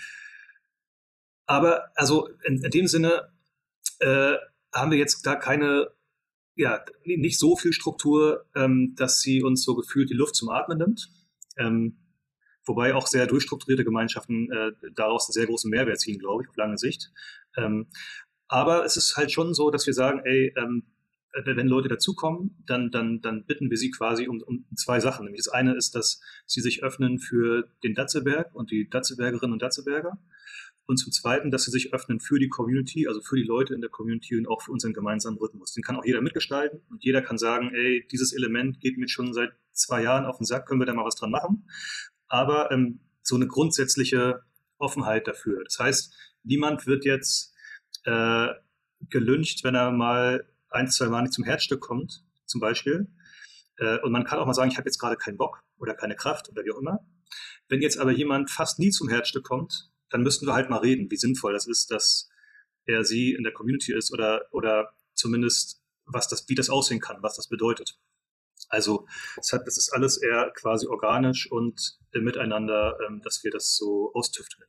[1.45, 3.31] aber, also, in, in dem Sinne,
[3.99, 4.35] äh,
[4.73, 5.91] haben wir jetzt da keine,
[6.55, 10.79] ja, nicht so viel Struktur, ähm, dass sie uns so gefühlt die Luft zum Atmen
[10.79, 11.09] nimmt.
[11.57, 11.99] Ähm,
[12.67, 16.57] wobei auch sehr durchstrukturierte Gemeinschaften äh, daraus einen sehr großen Mehrwert ziehen, glaube ich, auf
[16.57, 17.11] lange Sicht.
[17.55, 17.87] Ähm,
[18.47, 20.83] aber es ist halt schon so, dass wir sagen, ey, ähm,
[21.45, 25.25] wenn Leute dazukommen, dann, dann, dann bitten wir sie quasi um, um zwei Sachen.
[25.25, 29.61] Nämlich das eine ist, dass sie sich öffnen für den Datzeberg und die Datzebergerinnen und
[29.61, 30.17] Datzeberger.
[30.87, 33.81] Und zum Zweiten, dass sie sich öffnen für die Community, also für die Leute in
[33.81, 35.73] der Community und auch für unseren gemeinsamen Rhythmus.
[35.73, 39.33] Den kann auch jeder mitgestalten und jeder kann sagen, ey, dieses Element geht mir schon
[39.33, 41.67] seit zwei Jahren auf den Sack, können wir da mal was dran machen.
[42.27, 44.41] Aber ähm, so eine grundsätzliche
[44.77, 45.63] Offenheit dafür.
[45.63, 46.13] Das heißt,
[46.43, 47.53] niemand wird jetzt
[48.05, 48.47] äh,
[49.09, 53.07] gelüncht, wenn er mal ein, zwei Mal nicht zum Herzstück kommt, zum Beispiel.
[53.77, 56.15] Äh, und man kann auch mal sagen, ich habe jetzt gerade keinen Bock oder keine
[56.15, 57.05] Kraft oder wie auch immer.
[57.67, 61.11] Wenn jetzt aber jemand fast nie zum Herzstück kommt, dann müssten wir halt mal reden,
[61.11, 62.29] wie sinnvoll das ist, dass
[62.85, 67.21] er sie in der Community ist oder, oder zumindest, was das, wie das aussehen kann,
[67.21, 67.99] was das bedeutet.
[68.69, 73.75] Also das, hat, das ist alles eher quasi organisch und miteinander, ähm, dass wir das
[73.75, 74.67] so austüfteln.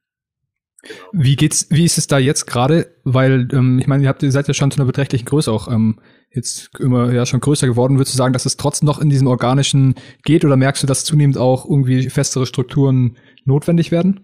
[0.82, 0.94] Genau.
[1.12, 2.94] Wie geht's, wie ist es da jetzt gerade?
[3.02, 5.66] Weil, ähm, ich meine, ihr habt, ihr seid ja schon zu einer beträchtlichen Größe auch
[5.68, 7.98] ähm, jetzt immer ja schon größer geworden.
[7.98, 11.04] Würdest du sagen, dass es trotzdem noch in diesem Organischen geht oder merkst du, dass
[11.04, 14.20] zunehmend auch irgendwie festere Strukturen notwendig werden?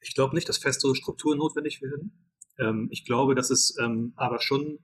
[0.00, 2.28] Ich glaube nicht, dass festere Strukturen notwendig werden.
[2.58, 4.80] Ähm, ich glaube, dass es ähm, aber schon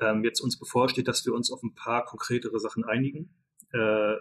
[0.00, 3.34] ähm, jetzt uns bevorsteht, dass wir uns auf ein paar konkretere Sachen einigen,
[3.72, 4.16] äh,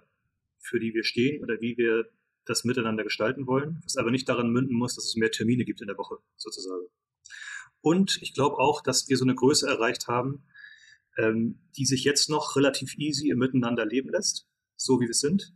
[0.59, 2.05] für die wir stehen oder wie wir
[2.45, 5.81] das miteinander gestalten wollen, was aber nicht daran münden muss, dass es mehr Termine gibt
[5.81, 6.85] in der Woche sozusagen.
[7.81, 10.45] Und ich glaube auch, dass wir so eine Größe erreicht haben,
[11.17, 15.53] ähm, die sich jetzt noch relativ easy im Miteinander leben lässt, so wie wir sind.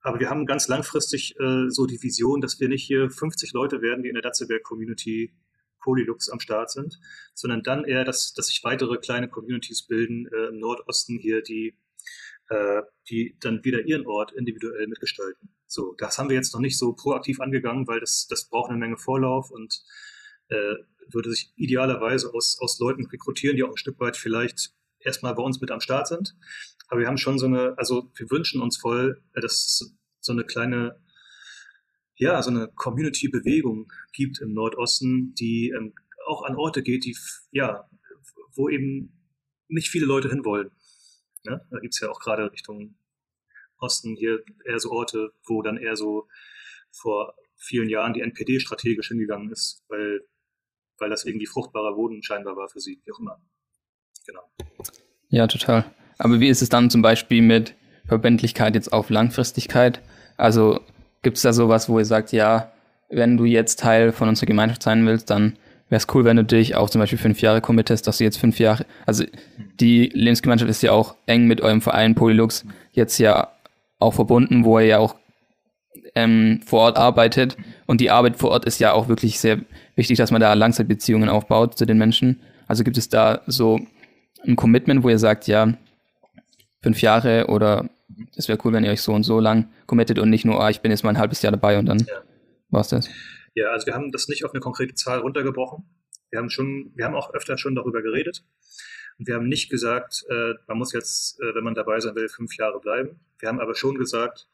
[0.00, 3.82] Aber wir haben ganz langfristig äh, so die Vision, dass wir nicht hier 50 Leute
[3.82, 5.34] werden, die in der Datzelberg-Community
[5.86, 6.98] Polylux am Start sind,
[7.32, 11.78] sondern dann eher, dass, dass sich weitere kleine Communities bilden äh, im Nordosten hier, die,
[12.48, 15.48] äh, die dann wieder ihren Ort individuell mitgestalten.
[15.68, 18.78] So, das haben wir jetzt noch nicht so proaktiv angegangen, weil das, das braucht eine
[18.78, 19.80] Menge Vorlauf und
[20.48, 20.74] äh,
[21.08, 25.42] würde sich idealerweise aus, aus Leuten rekrutieren, die auch ein Stück weit vielleicht erstmal bei
[25.42, 26.36] uns mit am Start sind.
[26.88, 30.44] Aber wir haben schon so eine, also wir wünschen uns voll, äh, dass so eine
[30.44, 31.00] kleine,
[32.16, 35.94] ja, so eine Community-Bewegung gibt im Nordosten, die ähm,
[36.26, 37.16] auch an Orte geht, die,
[37.50, 37.88] ja,
[38.54, 39.12] wo eben
[39.68, 40.70] nicht viele Leute hinwollen.
[41.44, 41.64] Ne?
[41.70, 42.96] Da gibt's ja auch gerade Richtung
[43.78, 46.26] Osten hier eher so Orte, wo dann eher so
[46.90, 50.22] vor vielen Jahren die NPD strategisch hingegangen ist, weil,
[50.98, 53.40] weil das irgendwie fruchtbarer Boden scheinbar war für sie, wie auch immer.
[54.26, 54.42] Genau.
[55.28, 55.84] Ja, total.
[56.18, 57.74] Aber wie ist es dann zum Beispiel mit
[58.06, 60.00] Verbindlichkeit jetzt auf Langfristigkeit?
[60.36, 60.80] Also
[61.26, 62.70] gibt es da sowas, wo ihr sagt, ja,
[63.08, 65.56] wenn du jetzt Teil von unserer Gemeinschaft sein willst, dann
[65.88, 68.36] wäre es cool, wenn du dich auch zum Beispiel fünf Jahre committest, dass du jetzt
[68.36, 69.24] fünf Jahre, also
[69.80, 73.48] die Lebensgemeinschaft ist ja auch eng mit eurem Verein Polylux jetzt ja
[73.98, 75.16] auch verbunden, wo er ja auch
[76.14, 77.56] ähm, vor Ort arbeitet.
[77.86, 79.58] Und die Arbeit vor Ort ist ja auch wirklich sehr
[79.96, 82.38] wichtig, dass man da Langzeitbeziehungen aufbaut zu den Menschen.
[82.68, 83.80] Also gibt es da so
[84.46, 85.72] ein Commitment, wo ihr sagt, ja,
[86.82, 87.88] fünf Jahre oder
[88.36, 90.70] es wäre cool, wenn ihr euch so und so lang committet und nicht nur, ah,
[90.70, 92.22] ich bin jetzt mal ein halbes Jahr dabei und dann ja.
[92.68, 93.08] war's das.
[93.54, 95.84] Ja, also wir haben das nicht auf eine konkrete Zahl runtergebrochen.
[96.30, 98.44] Wir haben schon, wir haben auch öfter schon darüber geredet.
[99.18, 102.28] Und wir haben nicht gesagt, äh, man muss jetzt, äh, wenn man dabei sein will,
[102.28, 103.20] fünf Jahre bleiben.
[103.38, 104.48] Wir haben aber schon gesagt,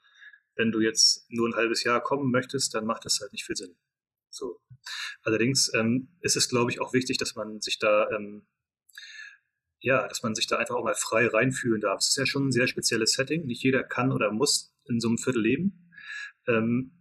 [0.55, 3.57] wenn du jetzt nur ein halbes Jahr kommen möchtest, dann macht das halt nicht viel
[3.57, 3.75] Sinn.
[4.31, 4.61] So.
[5.23, 8.47] Allerdings ähm, ist es, glaube ich, auch wichtig, dass man sich da, ähm,
[9.83, 12.01] ja, dass man sich da einfach auch mal frei reinfühlen darf.
[12.01, 13.47] Es ist ja schon ein sehr spezielles Setting.
[13.47, 15.91] Nicht jeder kann oder muss in so einem Viertel leben,
[16.47, 16.93] ähm,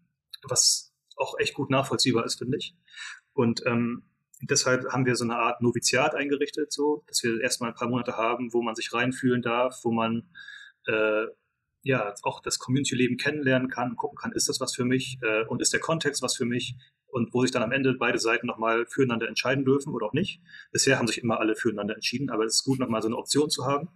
[0.43, 2.75] was auch echt gut nachvollziehbar ist, finde ich.
[3.33, 4.03] Und ähm,
[4.41, 8.17] deshalb haben wir so eine Art Noviziat eingerichtet, so, dass wir erstmal ein paar Monate
[8.17, 10.29] haben, wo man sich reinfühlen darf, wo man
[10.87, 11.27] äh,
[11.83, 15.61] ja auch das Community-Leben kennenlernen kann, gucken kann, ist das was für mich äh, und
[15.61, 16.75] ist der Kontext was für mich
[17.11, 20.41] und wo sich dann am Ende beide Seiten nochmal füreinander entscheiden dürfen oder auch nicht.
[20.71, 23.49] Bisher haben sich immer alle füreinander entschieden, aber es ist gut, nochmal so eine Option
[23.49, 23.89] zu haben.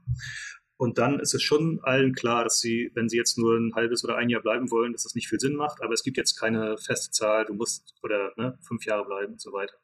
[0.77, 4.03] Und dann ist es schon allen klar, dass sie, wenn sie jetzt nur ein halbes
[4.03, 5.81] oder ein Jahr bleiben wollen, dass das nicht viel Sinn macht.
[5.81, 9.41] Aber es gibt jetzt keine feste Zahl, du musst oder ne, fünf Jahre bleiben und
[9.41, 9.75] so weiter.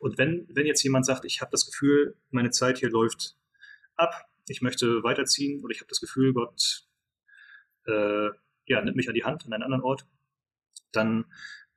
[0.00, 3.38] Und wenn, wenn jetzt jemand sagt, ich habe das Gefühl, meine Zeit hier läuft
[3.96, 6.86] ab, ich möchte weiterziehen oder ich habe das Gefühl, Gott
[7.86, 8.28] äh,
[8.66, 10.06] ja, nimmt mich an die Hand an einen anderen Ort,
[10.92, 11.24] dann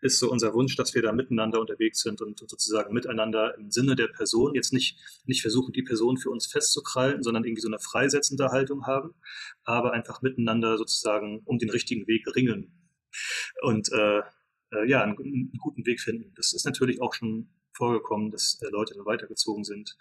[0.01, 3.95] ist so unser Wunsch, dass wir da miteinander unterwegs sind und sozusagen miteinander im Sinne
[3.95, 7.79] der Person jetzt nicht, nicht versuchen, die Person für uns festzukrallen, sondern irgendwie so eine
[7.79, 9.15] freisetzende Haltung haben,
[9.63, 12.71] aber einfach miteinander sozusagen um den richtigen Weg ringeln
[13.61, 14.21] und äh,
[14.71, 16.33] äh, ja, einen, einen, guten Weg finden.
[16.35, 19.97] Das ist natürlich auch schon vorgekommen, dass äh, Leute dann weitergezogen sind,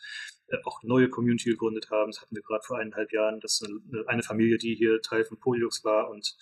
[0.48, 2.10] äh, auch neue Community gegründet haben.
[2.10, 5.38] Das hatten wir gerade vor eineinhalb Jahren, dass eine, eine Familie, die hier Teil von
[5.38, 6.36] Polylux war und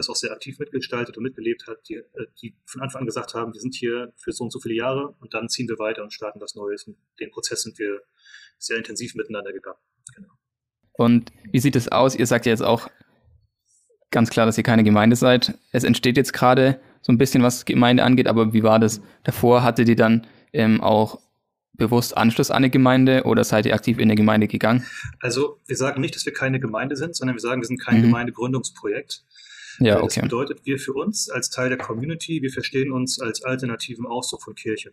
[0.00, 3.34] das auch sehr aktiv mitgestaltet und mitgelebt hat, die, äh, die von Anfang an gesagt
[3.34, 6.02] haben, wir sind hier für so und so viele Jahre und dann ziehen wir weiter
[6.02, 6.84] und starten was Neues.
[6.84, 8.00] Und den Prozess sind wir
[8.58, 9.78] sehr intensiv miteinander gegangen.
[10.14, 10.28] Genau.
[10.92, 12.14] Und wie sieht es aus?
[12.16, 12.90] Ihr sagt ja jetzt auch
[14.10, 15.54] ganz klar, dass ihr keine Gemeinde seid.
[15.72, 19.62] Es entsteht jetzt gerade so ein bisschen, was Gemeinde angeht, aber wie war das davor?
[19.62, 21.20] Hattet ihr dann ähm, auch
[21.80, 24.84] bewusst Anschluss an eine Gemeinde oder seid ihr aktiv in eine Gemeinde gegangen?
[25.20, 27.98] Also wir sagen nicht, dass wir keine Gemeinde sind, sondern wir sagen, wir sind kein
[27.98, 28.02] mhm.
[28.02, 29.24] Gemeindegründungsprojekt.
[29.80, 30.20] Ja, okay.
[30.20, 34.42] Das bedeutet, wir für uns als Teil der Community, wir verstehen uns als alternativen Ausdruck
[34.42, 34.92] von Kirche.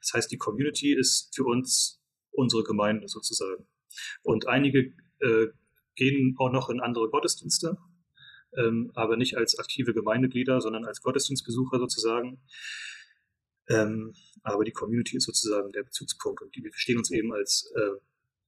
[0.00, 2.00] Das heißt, die Community ist für uns
[2.32, 3.66] unsere Gemeinde sozusagen.
[4.22, 5.46] Und einige äh,
[5.94, 7.78] gehen auch noch in andere Gottesdienste,
[8.56, 12.40] ähm, aber nicht als aktive Gemeindeglieder, sondern als Gottesdienstbesucher sozusagen.
[13.68, 17.72] Ähm, aber die Community ist sozusagen der Bezugspunkt und die, wir verstehen uns eben als
[17.76, 18.00] äh,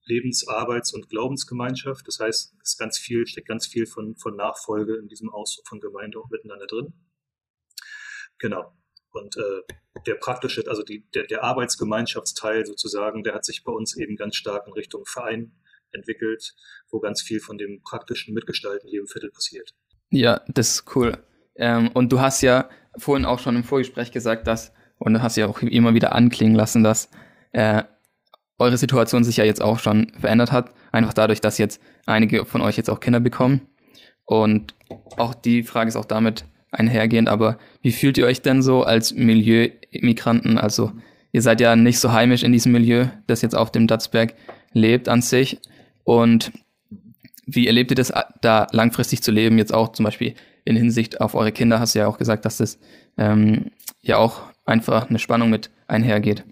[0.04, 2.06] Lebens-, Arbeits- und Glaubensgemeinschaft.
[2.06, 5.80] Das heißt, es ganz viel, steckt ganz viel von, von Nachfolge in diesem Ausdruck von
[5.80, 6.92] Gemeinde auch miteinander drin.
[8.38, 8.72] Genau.
[9.12, 9.74] Und äh,
[10.06, 14.36] der praktische, also die, der, der Arbeitsgemeinschaftsteil sozusagen, der hat sich bei uns eben ganz
[14.36, 15.52] stark in Richtung Verein
[15.92, 16.54] entwickelt,
[16.90, 19.74] wo ganz viel von dem praktischen Mitgestalten hier im Viertel passiert.
[20.10, 21.18] Ja, das ist cool.
[21.56, 25.36] Ähm, und du hast ja vorhin auch schon im Vorgespräch gesagt, dass, und du hast
[25.36, 27.10] ja auch immer wieder anklingen lassen, dass
[27.52, 27.82] äh,
[28.61, 30.73] eure Situation sich ja jetzt auch schon verändert hat.
[30.92, 33.62] Einfach dadurch, dass jetzt einige von euch jetzt auch Kinder bekommen.
[34.25, 34.75] Und
[35.16, 39.12] auch die Frage ist auch damit einhergehend, aber wie fühlt ihr euch denn so als
[39.12, 40.57] Milieu-Immigranten?
[40.57, 40.92] Also
[41.33, 44.35] ihr seid ja nicht so heimisch in diesem Milieu, das jetzt auf dem Datzberg
[44.73, 45.59] lebt an sich.
[46.05, 46.53] Und
[47.46, 51.35] wie erlebt ihr das, da langfristig zu leben, jetzt auch zum Beispiel in Hinsicht auf
[51.35, 51.81] eure Kinder?
[51.81, 52.79] Hast du ja auch gesagt, dass das
[53.16, 56.44] ähm, ja auch einfach eine Spannung mit einhergeht.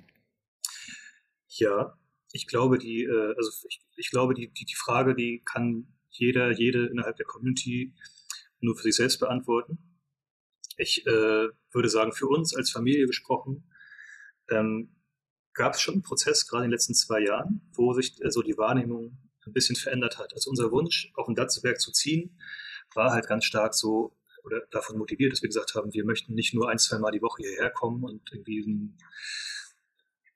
[1.48, 1.97] Ja,
[2.38, 6.52] ich glaube, die, äh, also ich, ich glaube, die, die, die Frage, die kann jeder,
[6.52, 7.94] jede innerhalb der Community
[8.60, 9.78] nur für sich selbst beantworten.
[10.76, 13.68] Ich äh, würde sagen, für uns als Familie gesprochen,
[14.50, 14.94] ähm,
[15.52, 18.24] gab es schon einen Prozess, gerade in den letzten zwei Jahren, wo sich äh, so
[18.24, 20.32] also die Wahrnehmung ein bisschen verändert hat.
[20.32, 22.38] Also unser Wunsch, auf ein Datzelberg zu ziehen,
[22.94, 26.54] war halt ganz stark so oder davon motiviert, dass wir gesagt haben, wir möchten nicht
[26.54, 28.96] nur ein, zwei Mal die Woche hierher kommen und irgendwie ein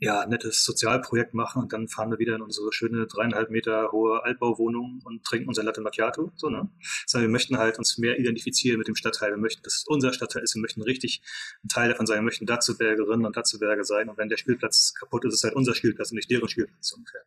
[0.02, 4.24] ja, nettes Sozialprojekt machen und dann fahren wir wieder in unsere schöne dreieinhalb Meter hohe
[4.24, 6.68] Altbauwohnung und trinken unser Latte Macchiato, so, ne?
[7.06, 9.30] Sondern wir möchten halt uns mehr identifizieren mit dem Stadtteil.
[9.30, 10.56] Wir möchten, dass es unser Stadtteil ist.
[10.56, 11.22] Wir möchten richtig
[11.62, 12.18] ein Teil davon sein.
[12.18, 14.08] Wir möchten Datzelbergerinnen und Datzelberger sein.
[14.08, 16.90] Und wenn der Spielplatz kaputt ist, ist es halt unser Spielplatz und nicht deren Spielplatz
[16.90, 17.22] ungefähr.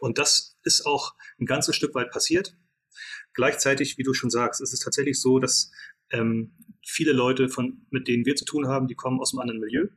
[0.00, 2.56] Und das ist auch ein ganzes Stück weit passiert.
[3.34, 5.72] Gleichzeitig, wie du schon sagst, ist es tatsächlich so, dass
[6.08, 9.60] ähm, viele Leute, von, mit denen wir zu tun haben, die kommen aus einem anderen
[9.60, 9.88] Milieu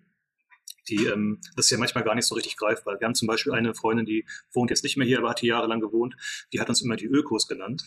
[0.91, 2.99] die, ähm, das ist ja manchmal gar nicht so richtig greifbar.
[2.99, 5.49] Wir haben zum Beispiel eine Freundin, die wohnt jetzt nicht mehr hier, aber hat hier
[5.49, 6.15] jahrelang gewohnt.
[6.53, 7.83] Die hat uns immer die Ökos genannt.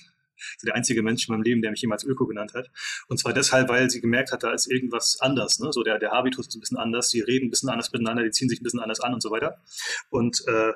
[0.56, 2.70] Also der einzige Mensch in meinem Leben, der mich jemals Öko genannt hat.
[3.08, 5.60] Und zwar deshalb, weil sie gemerkt hat, da ist irgendwas anders.
[5.60, 5.72] Ne?
[5.72, 8.30] So der, der Habitus ist ein bisschen anders, die reden ein bisschen anders miteinander, die
[8.30, 9.62] ziehen sich ein bisschen anders an und so weiter.
[10.10, 10.72] Und äh,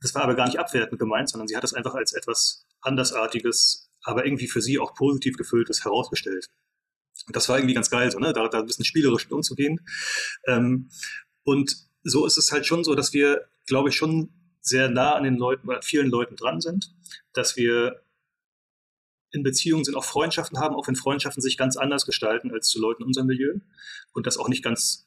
[0.00, 3.90] das war aber gar nicht abwertend gemeint, sondern sie hat das einfach als etwas andersartiges,
[4.04, 6.48] aber irgendwie für sie auch positiv gefülltes herausgestellt.
[7.32, 8.32] Das war irgendwie ganz geil, so, ne?
[8.32, 9.80] da, da ein bisschen spielerisch mit umzugehen.
[10.46, 10.90] Ähm,
[11.42, 15.24] und so ist es halt schon so, dass wir, glaube ich, schon sehr nah an
[15.24, 16.94] den Leuten, an vielen Leuten dran sind,
[17.32, 18.02] dass wir
[19.32, 22.80] in Beziehungen sind, auch Freundschaften haben, auch wenn Freundschaften sich ganz anders gestalten als zu
[22.80, 23.54] Leuten in unserem Milieu
[24.12, 25.05] und das auch nicht ganz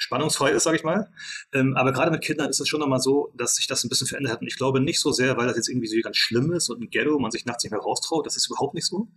[0.00, 1.12] spannungsfrei ist, sage ich mal.
[1.52, 4.06] Ähm, aber gerade mit Kindern ist es schon nochmal so, dass sich das ein bisschen
[4.06, 4.40] verändert hat.
[4.40, 6.80] Und ich glaube nicht so sehr, weil das jetzt irgendwie so ganz schlimm ist und
[6.80, 8.26] ein Ghetto, man sich nachts nicht mehr raustraut.
[8.26, 9.08] Das ist überhaupt nicht so.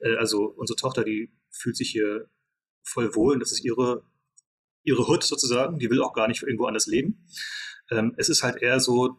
[0.00, 2.30] Äh, also unsere Tochter, die fühlt sich hier
[2.84, 4.04] voll wohl und das ist ihre,
[4.84, 5.78] ihre Hut sozusagen.
[5.78, 7.26] Die will auch gar nicht irgendwo anders leben.
[7.90, 9.18] Ähm, es ist halt eher so,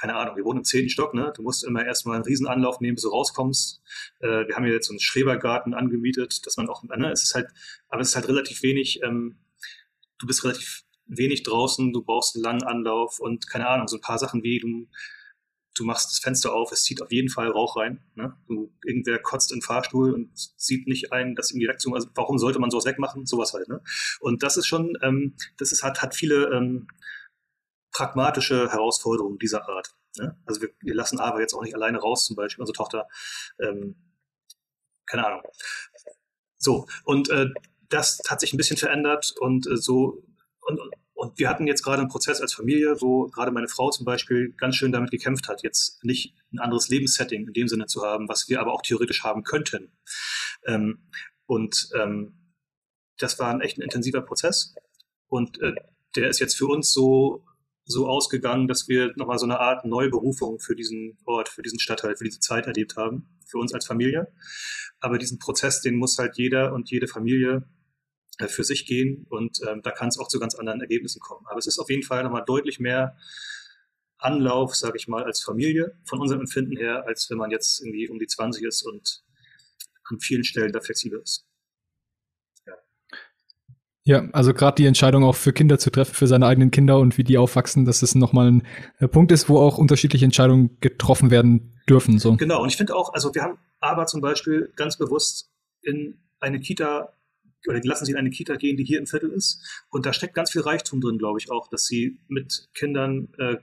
[0.00, 1.32] keine Ahnung, wir wohnen im zehnten Stock, ne?
[1.36, 3.82] Du musst immer erstmal einen Riesenanlauf nehmen, bis du rauskommst.
[4.20, 7.34] Äh, wir haben hier jetzt so einen Schrebergarten angemietet, dass man auch, ne, es ist
[7.34, 7.48] halt,
[7.88, 9.36] aber es ist halt relativ wenig, ähm,
[10.18, 14.02] du bist relativ wenig draußen, du brauchst einen langen Anlauf und keine Ahnung, so ein
[14.02, 14.88] paar Sachen wie du,
[15.76, 18.02] du machst das Fenster auf, es zieht auf jeden Fall Rauch rein.
[18.14, 18.36] Ne?
[18.46, 22.58] Du, irgendwer kotzt im Fahrstuhl und sieht nicht ein, dass irgendwie Reaktion, also warum sollte
[22.58, 23.26] man sowas wegmachen?
[23.26, 23.68] Sowas halt.
[23.68, 23.82] Ne?
[24.20, 26.86] Und das ist schon, ähm, das ist, hat, hat viele ähm,
[27.92, 29.94] pragmatische Herausforderungen dieser Art.
[30.16, 30.38] Ne?
[30.46, 33.08] Also wir, wir lassen Ava jetzt auch nicht alleine raus, zum Beispiel unsere Tochter.
[33.58, 33.96] Ähm,
[35.06, 35.42] keine Ahnung.
[36.56, 37.48] So, und äh,
[37.94, 40.24] das hat sich ein bisschen verändert und äh, so
[40.60, 40.80] und,
[41.14, 44.52] und wir hatten jetzt gerade einen Prozess als Familie, wo gerade meine Frau zum Beispiel
[44.56, 48.28] ganz schön damit gekämpft hat, jetzt nicht ein anderes Lebenssetting in dem Sinne zu haben,
[48.28, 49.92] was wir aber auch theoretisch haben könnten.
[50.66, 51.10] Ähm,
[51.46, 52.52] und ähm,
[53.18, 54.74] das war ein echt ein intensiver Prozess.
[55.28, 55.74] Und äh,
[56.16, 57.44] der ist jetzt für uns so,
[57.84, 62.16] so ausgegangen, dass wir nochmal so eine Art Neuberufung für diesen Ort, für diesen Stadtteil,
[62.16, 64.32] für diese Zeit erlebt haben, für uns als Familie.
[65.00, 67.68] Aber diesen Prozess, den muss halt jeder und jede Familie
[68.48, 71.46] für sich gehen und ähm, da kann es auch zu ganz anderen Ergebnissen kommen.
[71.46, 73.16] Aber es ist auf jeden Fall nochmal deutlich mehr
[74.18, 78.08] Anlauf, sage ich mal, als Familie von unserem Empfinden her, als wenn man jetzt irgendwie
[78.08, 79.22] um die 20 ist und
[80.10, 81.46] an vielen Stellen da flexibel ist.
[84.06, 87.16] Ja, also gerade die Entscheidung auch für Kinder zu treffen, für seine eigenen Kinder und
[87.16, 88.66] wie die aufwachsen, dass es nochmal ein
[88.98, 92.18] äh, Punkt ist, wo auch unterschiedliche Entscheidungen getroffen werden dürfen.
[92.18, 92.36] So.
[92.36, 96.60] Genau, und ich finde auch, also wir haben aber zum Beispiel ganz bewusst in eine
[96.60, 97.13] Kita
[97.68, 99.62] oder die lassen sie in eine Kita gehen, die hier im Viertel ist.
[99.90, 103.56] Und da steckt ganz viel Reichtum drin, glaube ich auch, dass sie mit Kindern äh,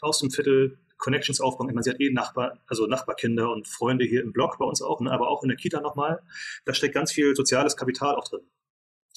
[0.00, 1.68] aus dem Viertel Connections aufbauen.
[1.68, 4.82] Ich meine, sie hat eh Nachbar, also Nachbarkinder und Freunde hier im Blog bei uns
[4.82, 6.22] auch, ne, aber auch in der Kita nochmal.
[6.64, 8.42] Da steckt ganz viel soziales Kapital auch drin.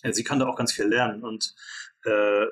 [0.03, 1.53] Ja, sie kann da auch ganz viel lernen und
[2.05, 2.45] äh,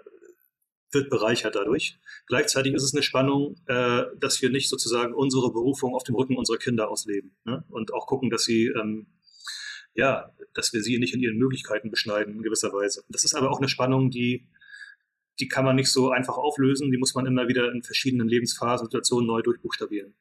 [0.92, 1.98] wird bereichert dadurch.
[2.28, 6.36] Gleichzeitig ist es eine Spannung, äh, dass wir nicht sozusagen unsere Berufung auf dem Rücken
[6.36, 7.64] unserer Kinder ausleben ne?
[7.70, 9.08] und auch gucken, dass sie ähm,
[9.94, 13.04] ja, dass wir sie nicht in ihren Möglichkeiten beschneiden in gewisser Weise.
[13.10, 14.48] Das ist aber auch eine Spannung, die,
[15.40, 16.92] die kann man nicht so einfach auflösen.
[16.92, 20.14] Die muss man immer wieder in verschiedenen Lebensphasen, Situationen neu durchbuchstabieren.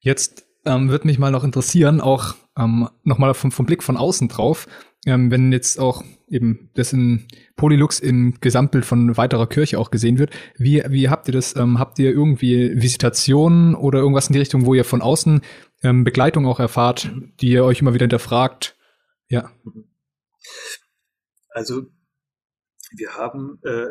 [0.00, 4.28] Jetzt ähm, wird mich mal noch interessieren, auch ähm, nochmal vom, vom Blick von außen
[4.28, 4.66] drauf,
[5.06, 10.18] ähm, wenn jetzt auch eben das in Polylux im Gesamtbild von weiterer Kirche auch gesehen
[10.18, 10.30] wird.
[10.56, 11.54] Wie, wie habt ihr das?
[11.56, 15.40] Ähm, habt ihr irgendwie Visitationen oder irgendwas in die Richtung, wo ihr von außen
[15.82, 18.76] ähm, Begleitung auch erfahrt, die ihr euch immer wieder hinterfragt?
[19.28, 19.50] Ja.
[21.50, 21.82] Also
[22.96, 23.86] wir haben äh,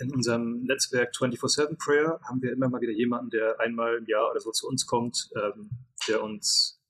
[0.00, 4.30] in unserem Netzwerk 24-7 Prayer haben wir immer mal wieder jemanden, der einmal im Jahr
[4.30, 5.70] oder so zu uns kommt, ähm,
[6.08, 6.80] der uns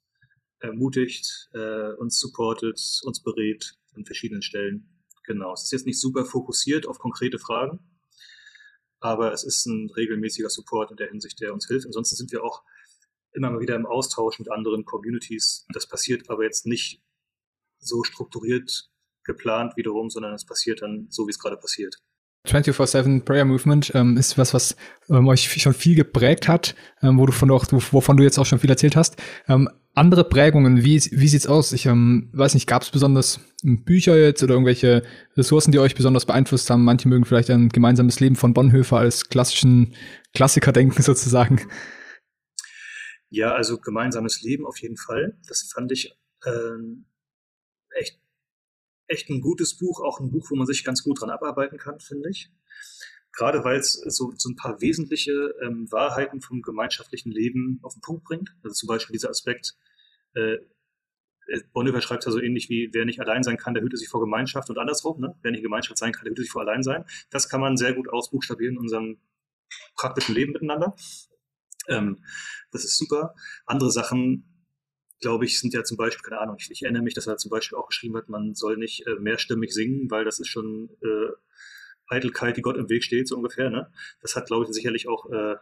[0.60, 5.02] ermutigt, äh, uns supportet, uns berät an verschiedenen Stellen.
[5.24, 5.52] Genau.
[5.52, 7.80] Es ist jetzt nicht super fokussiert auf konkrete Fragen,
[9.00, 11.86] aber es ist ein regelmäßiger Support in der Hinsicht, der uns hilft.
[11.86, 12.62] Ansonsten sind wir auch
[13.32, 15.66] immer mal wieder im Austausch mit anderen Communities.
[15.72, 17.02] Das passiert aber jetzt nicht
[17.78, 18.90] so strukturiert
[19.24, 22.00] geplant wiederum, sondern es passiert dann so, wie es gerade passiert.
[22.46, 24.76] 24-7 Prayer Movement ähm, ist was, was
[25.10, 28.58] ähm, euch schon viel geprägt hat, ähm, wo du von wovon du jetzt auch schon
[28.58, 29.16] viel erzählt hast.
[29.48, 31.72] Ähm, andere Prägungen, wie, wie sieht's aus?
[31.72, 35.02] Ich ähm, weiß nicht, gab es besonders Bücher jetzt oder irgendwelche
[35.36, 36.84] Ressourcen, die euch besonders beeinflusst haben?
[36.84, 39.94] Manche mögen vielleicht ein gemeinsames Leben von Bonhoeffer als klassischen
[40.34, 41.60] Klassiker denken sozusagen.
[43.30, 45.36] Ja, also gemeinsames Leben auf jeden Fall.
[45.48, 47.06] Das fand ich ähm,
[47.90, 48.20] echt,
[49.08, 51.98] echt ein gutes Buch, auch ein Buch, wo man sich ganz gut dran abarbeiten kann,
[52.00, 52.50] finde ich.
[53.32, 58.00] Gerade weil es so, so ein paar wesentliche ähm, Wahrheiten vom gemeinschaftlichen Leben auf den
[58.00, 58.54] Punkt bringt.
[58.62, 59.76] Also zum Beispiel dieser Aspekt,
[60.34, 60.54] äh,
[61.46, 64.08] äh Bonhoeffer schreibt ja so ähnlich wie, wer nicht allein sein kann, der hüte sich
[64.08, 65.36] vor Gemeinschaft und andersrum, ne?
[65.42, 67.04] wer nicht Gemeinschaft sein kann, der hüte sich vor allein sein.
[67.30, 69.18] Das kann man sehr gut ausbuchstabieren in unserem
[69.94, 70.96] praktischen Leben miteinander.
[71.88, 72.24] Ähm,
[72.72, 73.34] das ist super.
[73.66, 74.57] Andere Sachen,
[75.20, 77.50] glaube ich, sind ja zum Beispiel, keine Ahnung, ich, ich, erinnere mich, dass er zum
[77.50, 81.32] Beispiel auch geschrieben hat, man soll nicht äh, mehrstimmig singen, weil das ist schon äh,
[82.08, 83.70] Eitelkeit, die Gott im Weg steht, so ungefähr.
[83.70, 83.90] Ne?
[84.22, 85.56] Das hat, glaube ich, sicherlich auch äh,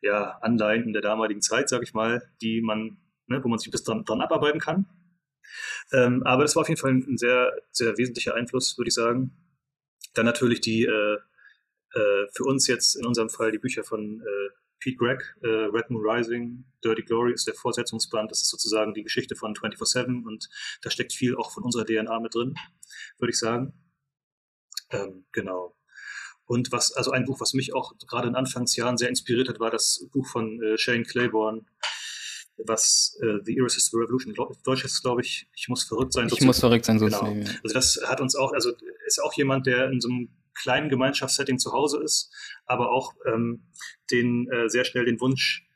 [0.00, 3.70] ja, Anleihen in der damaligen Zeit, sage ich mal, die man, ne, wo man sich
[3.70, 4.86] bis dran, dran abarbeiten kann.
[5.92, 9.32] Ähm, aber das war auf jeden Fall ein sehr, sehr wesentlicher Einfluss, würde ich sagen.
[10.14, 11.18] Dann natürlich die äh,
[11.94, 15.90] äh, für uns jetzt in unserem Fall die Bücher von äh, Pete Gregg, äh, Red
[15.90, 18.30] Moon Rising, Dirty Glory ist der Fortsetzungsband.
[18.30, 20.48] Das ist sozusagen die Geschichte von 24-7 und
[20.82, 22.54] da steckt viel auch von unserer DNA mit drin,
[23.18, 23.72] würde ich sagen.
[24.90, 25.76] Ähm, genau.
[26.44, 29.70] Und was, also ein Buch, was mich auch gerade in Anfangsjahren sehr inspiriert hat, war
[29.70, 31.66] das Buch von äh, Shane Claiborne,
[32.64, 36.28] was äh, The Irresistible Revolution, glaub, Deutsch ist, glaube ich, ich muss verrückt sein.
[36.32, 37.26] Ich muss verrückt sein, so genau.
[37.26, 37.50] Ja.
[37.64, 38.72] Also das hat uns auch, also
[39.06, 40.28] ist auch jemand, der in so einem
[40.62, 42.32] kleinen Gemeinschaftssetting zu Hause ist,
[42.64, 43.66] aber auch ähm,
[44.10, 45.66] den äh, sehr schnell den Wunsch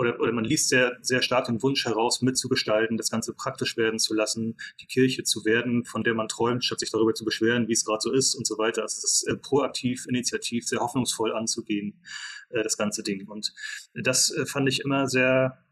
[0.00, 3.98] oder, oder man liest sehr, sehr stark den Wunsch heraus, mitzugestalten, das Ganze praktisch werden
[3.98, 7.68] zu lassen, die Kirche zu werden, von der man träumt, statt sich darüber zu beschweren,
[7.68, 8.82] wie es gerade so ist und so weiter.
[8.82, 12.02] Also das äh, proaktiv, initiativ, sehr hoffnungsvoll anzugehen,
[12.48, 13.28] äh, das ganze Ding.
[13.28, 13.52] Und
[13.92, 15.62] das äh, fand ich immer sehr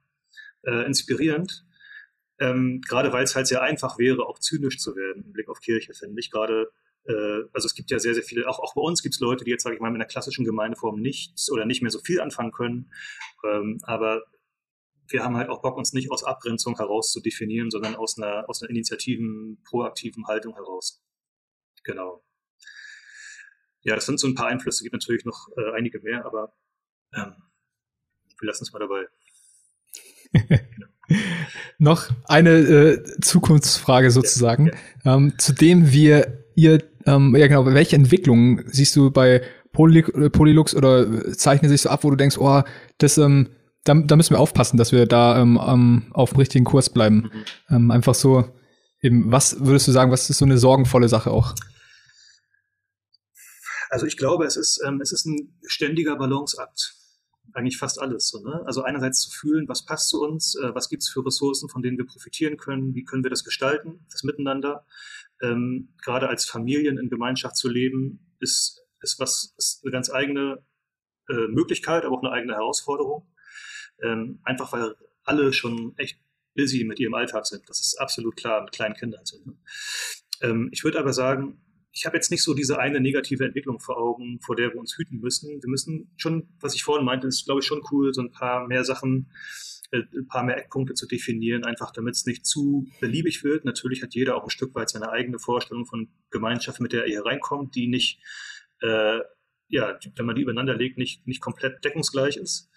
[0.62, 1.64] äh, inspirierend,
[2.38, 5.60] ähm, gerade weil es halt sehr einfach wäre, auch zynisch zu werden im Blick auf
[5.60, 6.30] Kirche, finde ich.
[6.30, 6.70] Gerade
[7.52, 9.50] also es gibt ja sehr, sehr viele, auch, auch bei uns gibt es Leute, die
[9.50, 12.52] jetzt, sage ich mal, mit einer klassischen Gemeindeform nichts oder nicht mehr so viel anfangen
[12.52, 12.90] können.
[13.44, 14.22] Ähm, aber
[15.08, 18.48] wir haben halt auch Bock, uns nicht aus Abgrenzung heraus zu definieren, sondern aus einer,
[18.48, 21.02] aus einer initiativen, proaktiven Haltung heraus.
[21.84, 22.22] Genau.
[23.80, 26.52] Ja, das sind so ein paar Einflüsse, gibt natürlich noch äh, einige mehr, aber
[27.14, 27.34] ähm,
[28.38, 29.06] wir lassen es mal dabei.
[30.32, 30.88] genau.
[31.78, 34.72] noch eine äh, Zukunftsfrage sozusagen, ja,
[35.04, 35.14] ja.
[35.16, 39.42] Ähm, zu dem wir ihr, ähm, ja genau, welche Entwicklungen siehst du bei
[39.72, 42.62] Poly äh, Polylux oder zeichnet sich so ab, wo du denkst, oh,
[42.98, 43.48] das ähm,
[43.84, 45.56] da, da müssen wir aufpassen, dass wir da ähm,
[46.12, 47.30] auf dem richtigen Kurs bleiben.
[47.70, 47.76] Mhm.
[47.76, 48.44] Ähm, einfach so,
[49.00, 51.54] eben, was würdest du sagen, was ist so eine sorgenvolle Sache auch?
[53.90, 56.97] Also ich glaube, es ist, ähm, es ist ein ständiger Balanceakt.
[57.58, 58.28] Eigentlich fast alles.
[58.28, 58.62] So, ne?
[58.66, 61.82] Also einerseits zu fühlen, was passt zu uns, äh, was gibt es für Ressourcen, von
[61.82, 64.86] denen wir profitieren können, wie können wir das gestalten, das Miteinander.
[65.42, 70.64] Ähm, gerade als Familien in Gemeinschaft zu leben, ist, ist was, ist eine ganz eigene
[71.28, 73.26] äh, Möglichkeit, aber auch eine eigene Herausforderung.
[74.04, 74.94] Ähm, einfach weil
[75.24, 76.20] alle schon echt
[76.54, 77.68] busy mit ihrem Alltag sind.
[77.68, 79.44] Das ist absolut klar, mit kleinen Kindern sind.
[79.48, 79.56] Ne?
[80.42, 81.60] Ähm, ich würde aber sagen,
[81.98, 84.96] ich habe jetzt nicht so diese eine negative Entwicklung vor Augen, vor der wir uns
[84.96, 85.60] hüten müssen.
[85.60, 88.68] Wir müssen schon, was ich vorhin meinte, ist, glaube ich, schon cool, so ein paar
[88.68, 89.32] mehr Sachen,
[89.90, 93.64] äh, ein paar mehr Eckpunkte zu definieren, einfach damit es nicht zu beliebig wird.
[93.64, 97.08] Natürlich hat jeder auch ein Stück weit seine eigene Vorstellung von Gemeinschaft, mit der er
[97.08, 98.20] hier reinkommt, die nicht,
[98.80, 99.18] äh,
[99.66, 102.70] ja, wenn man die übereinander legt, nicht, nicht komplett deckungsgleich ist.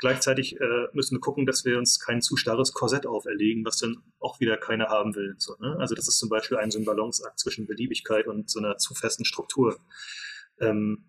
[0.00, 4.02] Gleichzeitig äh, müssen wir gucken, dass wir uns kein zu starres Korsett auferlegen, was dann
[4.18, 5.34] auch wieder keiner haben will.
[5.38, 5.76] So, ne?
[5.78, 8.94] Also das ist zum Beispiel ein so ein Balanceakt zwischen Beliebigkeit und so einer zu
[8.94, 9.78] festen Struktur.
[10.60, 11.04] Ähm,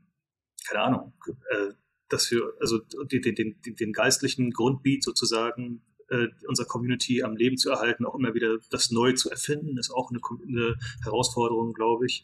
[0.67, 1.13] keine Ahnung,
[1.49, 1.73] äh,
[2.09, 7.71] dass wir also den, den, den, geistlichen Grundbeat sozusagen äh, unserer Community am Leben zu
[7.71, 12.23] erhalten, auch immer wieder das neu zu erfinden, ist auch eine, eine Herausforderung, glaube ich.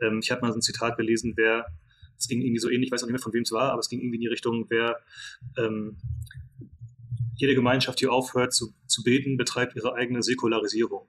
[0.00, 1.66] Ähm, ich habe mal so ein Zitat gelesen, wer
[2.22, 3.80] es ging irgendwie so ähnlich, ich weiß auch nicht mehr, von wem es war, aber
[3.80, 5.00] es ging irgendwie in die Richtung, wer
[5.56, 5.96] ähm,
[7.34, 11.08] jede Gemeinschaft, die aufhört zu, zu beten, betreibt ihre eigene Säkularisierung.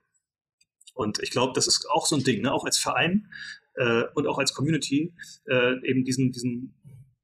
[0.95, 2.51] Und ich glaube, das ist auch so ein Ding, ne?
[2.51, 3.27] auch als Verein
[3.75, 5.13] äh, und auch als Community,
[5.45, 6.73] äh, eben diesen, diesen,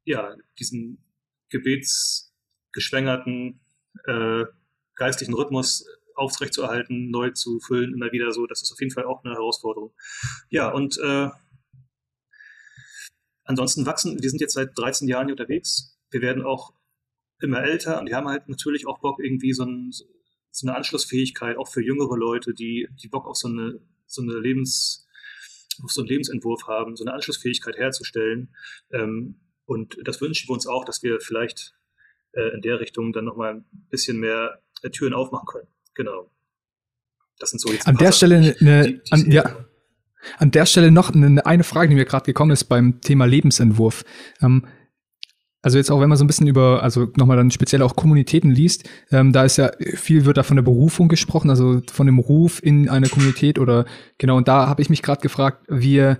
[0.06, 1.04] ja, diesen
[1.50, 3.60] gebetsgeschwängerten
[4.06, 4.46] äh,
[4.96, 8.46] geistlichen Rhythmus aufrechtzuerhalten, neu zu füllen, immer wieder so.
[8.46, 9.94] Das ist auf jeden Fall auch eine Herausforderung.
[10.50, 11.30] Ja, und äh,
[13.50, 15.98] Ansonsten wachsen, wir sind jetzt seit 13 Jahren hier unterwegs.
[16.12, 16.72] Wir werden auch
[17.42, 19.92] immer älter und wir haben halt natürlich auch Bock, irgendwie so, ein,
[20.52, 24.38] so eine Anschlussfähigkeit, auch für jüngere Leute, die, die Bock auf so eine, so eine
[24.38, 25.08] Lebens,
[25.84, 28.54] auf so einen Lebensentwurf haben, so eine Anschlussfähigkeit herzustellen.
[28.92, 31.74] Ähm, und das wünschen wir uns auch, dass wir vielleicht
[32.34, 35.68] äh, in der Richtung dann nochmal ein bisschen mehr äh, Türen aufmachen können.
[35.96, 36.30] Genau.
[37.40, 39.66] Das sind so jetzt An der Stelle eine, die, die an, ja.
[40.38, 44.04] An der Stelle noch eine, eine Frage, die mir gerade gekommen ist beim Thema Lebensentwurf.
[44.42, 44.66] Ähm,
[45.62, 48.50] also jetzt auch, wenn man so ein bisschen über, also nochmal dann speziell auch Kommunitäten
[48.50, 52.20] liest, ähm, da ist ja viel wird da von der Berufung gesprochen, also von dem
[52.20, 53.86] Ruf in eine Kommunität oder
[54.18, 54.38] genau.
[54.38, 56.16] Und da habe ich mich gerade gefragt, wie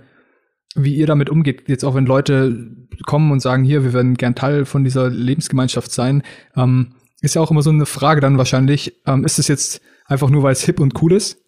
[0.76, 2.76] wie ihr damit umgeht, jetzt auch wenn Leute
[3.06, 6.22] kommen und sagen, hier, wir werden gern Teil von dieser Lebensgemeinschaft sein,
[6.56, 6.92] ähm,
[7.22, 10.42] ist ja auch immer so eine Frage dann wahrscheinlich, ähm, ist es jetzt einfach nur,
[10.42, 11.38] weil es hip und cool ist?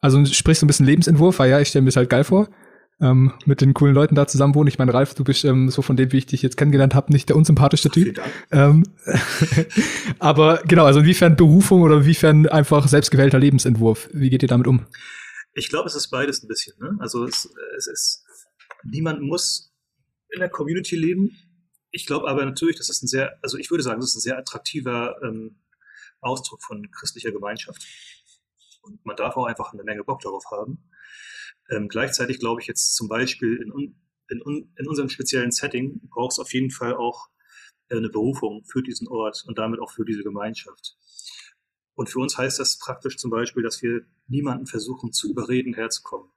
[0.00, 2.48] Also sprich so ein bisschen Lebensentwurf, weil ja, ich stelle mir das halt geil vor.
[3.00, 4.66] Ähm, mit den coolen Leuten da zusammen wohnen.
[4.66, 7.12] Ich meine, Ralf, du bist ähm, so von dem, wie ich dich jetzt kennengelernt habe,
[7.12, 8.20] nicht der unsympathischste Typ.
[8.50, 8.82] Ähm,
[10.18, 14.08] aber genau, also inwiefern Berufung oder inwiefern einfach selbstgewählter Lebensentwurf?
[14.12, 14.84] Wie geht ihr damit um?
[15.54, 16.74] Ich glaube, es ist beides ein bisschen.
[16.80, 16.96] Ne?
[16.98, 18.24] Also es, es ist,
[18.82, 19.72] niemand muss
[20.30, 21.30] in der Community leben.
[21.90, 24.20] Ich glaube aber natürlich, das ist ein sehr, also ich würde sagen, das ist ein
[24.22, 25.56] sehr attraktiver ähm,
[26.20, 27.82] Ausdruck von christlicher Gemeinschaft.
[28.80, 30.90] Und man darf auch einfach eine Menge Bock darauf haben.
[31.70, 33.96] Ähm, gleichzeitig glaube ich jetzt zum Beispiel in,
[34.28, 37.28] in, in unserem speziellen Setting braucht es auf jeden Fall auch
[37.88, 40.96] äh, eine Berufung für diesen Ort und damit auch für diese Gemeinschaft.
[41.94, 46.30] Und für uns heißt das praktisch zum Beispiel, dass wir niemanden versuchen zu überreden, herzukommen.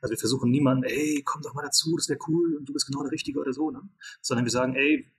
[0.00, 2.86] Also wir versuchen niemanden, ey, komm doch mal dazu, das wäre cool und du bist
[2.86, 3.82] genau der Richtige oder so, ne?
[4.20, 5.12] Sondern wir sagen, ey,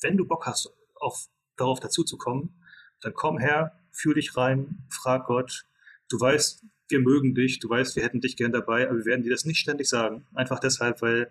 [0.00, 1.26] wenn du Bock hast, auf,
[1.56, 2.58] darauf dazu zu kommen,
[3.02, 5.66] dann komm her, fühl dich rein, frag Gott,
[6.12, 9.22] du weißt, wir mögen dich, du weißt, wir hätten dich gern dabei, aber wir werden
[9.22, 10.26] dir das nicht ständig sagen.
[10.34, 11.30] Einfach deshalb, weil,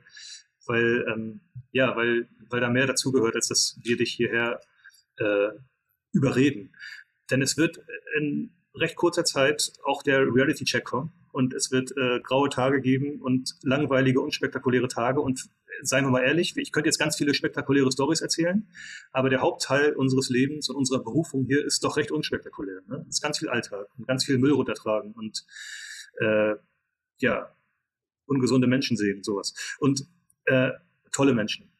[0.65, 4.59] weil, ähm, ja, weil, weil da mehr dazugehört, als dass wir dich hierher
[5.17, 5.49] äh,
[6.13, 6.75] überreden.
[7.29, 7.79] Denn es wird
[8.17, 13.21] in recht kurzer Zeit auch der Reality-Check kommen und es wird äh, graue Tage geben
[13.21, 15.49] und langweilige, unspektakuläre Tage und
[15.81, 18.67] seien wir mal ehrlich, ich könnte jetzt ganz viele spektakuläre Stories erzählen,
[19.11, 22.81] aber der Hauptteil unseres Lebens und unserer Berufung hier ist doch recht unspektakulär.
[22.87, 23.05] Ne?
[23.09, 25.45] Es ist ganz viel Alltag und ganz viel Müll runtertragen und
[26.19, 26.55] äh,
[27.19, 27.55] ja,
[28.25, 29.53] ungesunde Menschen sehen, sowas.
[29.79, 30.05] Und
[30.45, 30.71] äh,
[31.11, 31.71] tolle Menschen.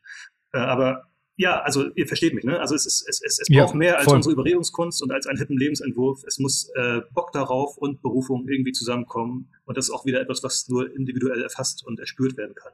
[0.54, 1.11] Äh, aber
[1.42, 2.60] ja, also ihr versteht mich, ne?
[2.60, 4.18] Also es, ist, es, es, es braucht ja, mehr als voll.
[4.18, 6.24] unsere Überredungskunst und als einen hippen Lebensentwurf.
[6.28, 9.50] Es muss äh, Bock darauf und Berufung irgendwie zusammenkommen.
[9.66, 12.74] Und das ist auch wieder etwas, was nur individuell erfasst und erspürt werden kann.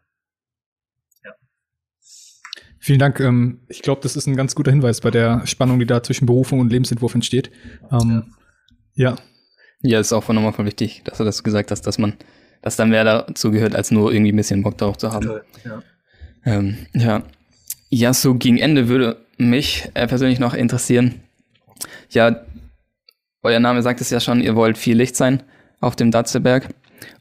[1.24, 1.32] Ja.
[2.78, 3.22] Vielen Dank.
[3.22, 6.26] Ähm, ich glaube, das ist ein ganz guter Hinweis bei der Spannung, die da zwischen
[6.26, 7.50] Berufung und Lebensentwurf entsteht.
[7.90, 8.34] Ähm,
[8.96, 9.16] ja.
[9.82, 12.18] Ja, ist auch von nochmal voll wichtig, dass du das gesagt hast, dass man,
[12.62, 15.26] dass da mehr dazu gehört, als nur irgendwie ein bisschen Bock darauf zu haben.
[15.26, 15.84] Toll, ja.
[16.44, 17.24] Ähm, ja.
[17.90, 21.22] Ja, so gegen Ende würde mich äh, persönlich noch interessieren.
[22.10, 22.46] Ja,
[23.44, 25.44] euer Name sagt es ja schon, ihr wollt viel Licht sein
[25.80, 26.70] auf dem Datzeberg.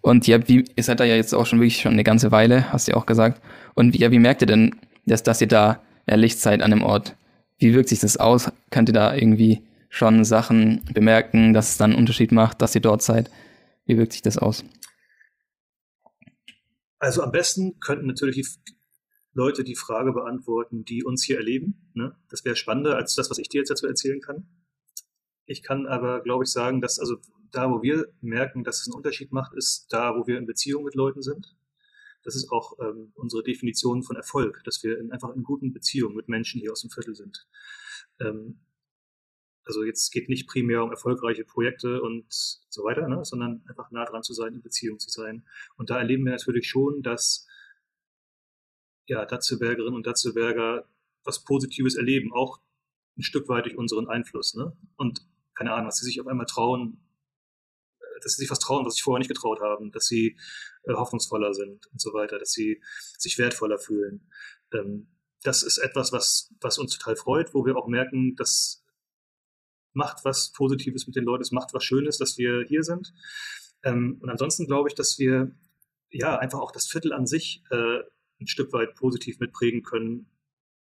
[0.00, 2.72] Und ja, wie, ihr seid da ja jetzt auch schon wirklich schon eine ganze Weile,
[2.72, 3.40] hast du ja auch gesagt.
[3.74, 7.14] Und ja, wie merkt ihr denn, dass, dass ihr da Licht seid an dem Ort?
[7.58, 8.50] Wie wirkt sich das aus?
[8.70, 12.80] Könnt ihr da irgendwie schon Sachen bemerken, dass es dann einen Unterschied macht, dass ihr
[12.80, 13.30] dort seid?
[13.84, 14.64] Wie wirkt sich das aus?
[16.98, 18.36] Also am besten könnten natürlich
[19.37, 21.91] Leute die Frage beantworten, die uns hier erleben.
[21.93, 22.16] Ne?
[22.30, 24.49] Das wäre spannender als das, was ich dir jetzt dazu erzählen kann.
[25.45, 27.18] Ich kann aber, glaube ich, sagen, dass also
[27.53, 30.84] da, wo wir merken, dass es einen Unterschied macht, ist da, wo wir in Beziehung
[30.84, 31.55] mit Leuten sind.
[32.24, 36.16] Das ist auch ähm, unsere Definition von Erfolg, dass wir in, einfach in guten Beziehungen
[36.16, 37.47] mit Menschen hier aus dem Viertel sind.
[38.18, 38.61] Ähm,
[39.64, 44.05] also jetzt geht nicht primär um erfolgreiche Projekte und so weiter, ne, sondern einfach nah
[44.07, 45.45] dran zu sein, in Beziehung zu sein.
[45.76, 47.45] Und da erleben wir natürlich schon, dass
[49.07, 50.88] ja, Datzelbergerinnen und Datzelberger
[51.24, 52.61] was Positives erleben, auch
[53.18, 54.54] ein Stück weit durch unseren Einfluss.
[54.54, 54.76] Ne?
[54.96, 57.00] Und keine Ahnung, dass sie sich auf einmal trauen,
[57.98, 60.36] äh, dass sie sich was trauen, was sie vorher nicht getraut haben, dass sie
[60.84, 62.82] äh, hoffnungsvoller sind und so weiter, dass sie
[63.18, 64.30] sich wertvoller fühlen.
[64.72, 65.09] Ähm,
[65.42, 68.84] das ist etwas, was, was uns total freut, wo wir auch merken, das
[69.92, 73.14] macht was Positives mit den Leuten, es macht was Schönes, dass wir hier sind.
[73.82, 75.52] Ähm, und ansonsten glaube ich, dass wir
[76.11, 78.00] ja einfach auch das Viertel an sich äh,
[78.41, 80.30] ein Stück weit positiv mitprägen können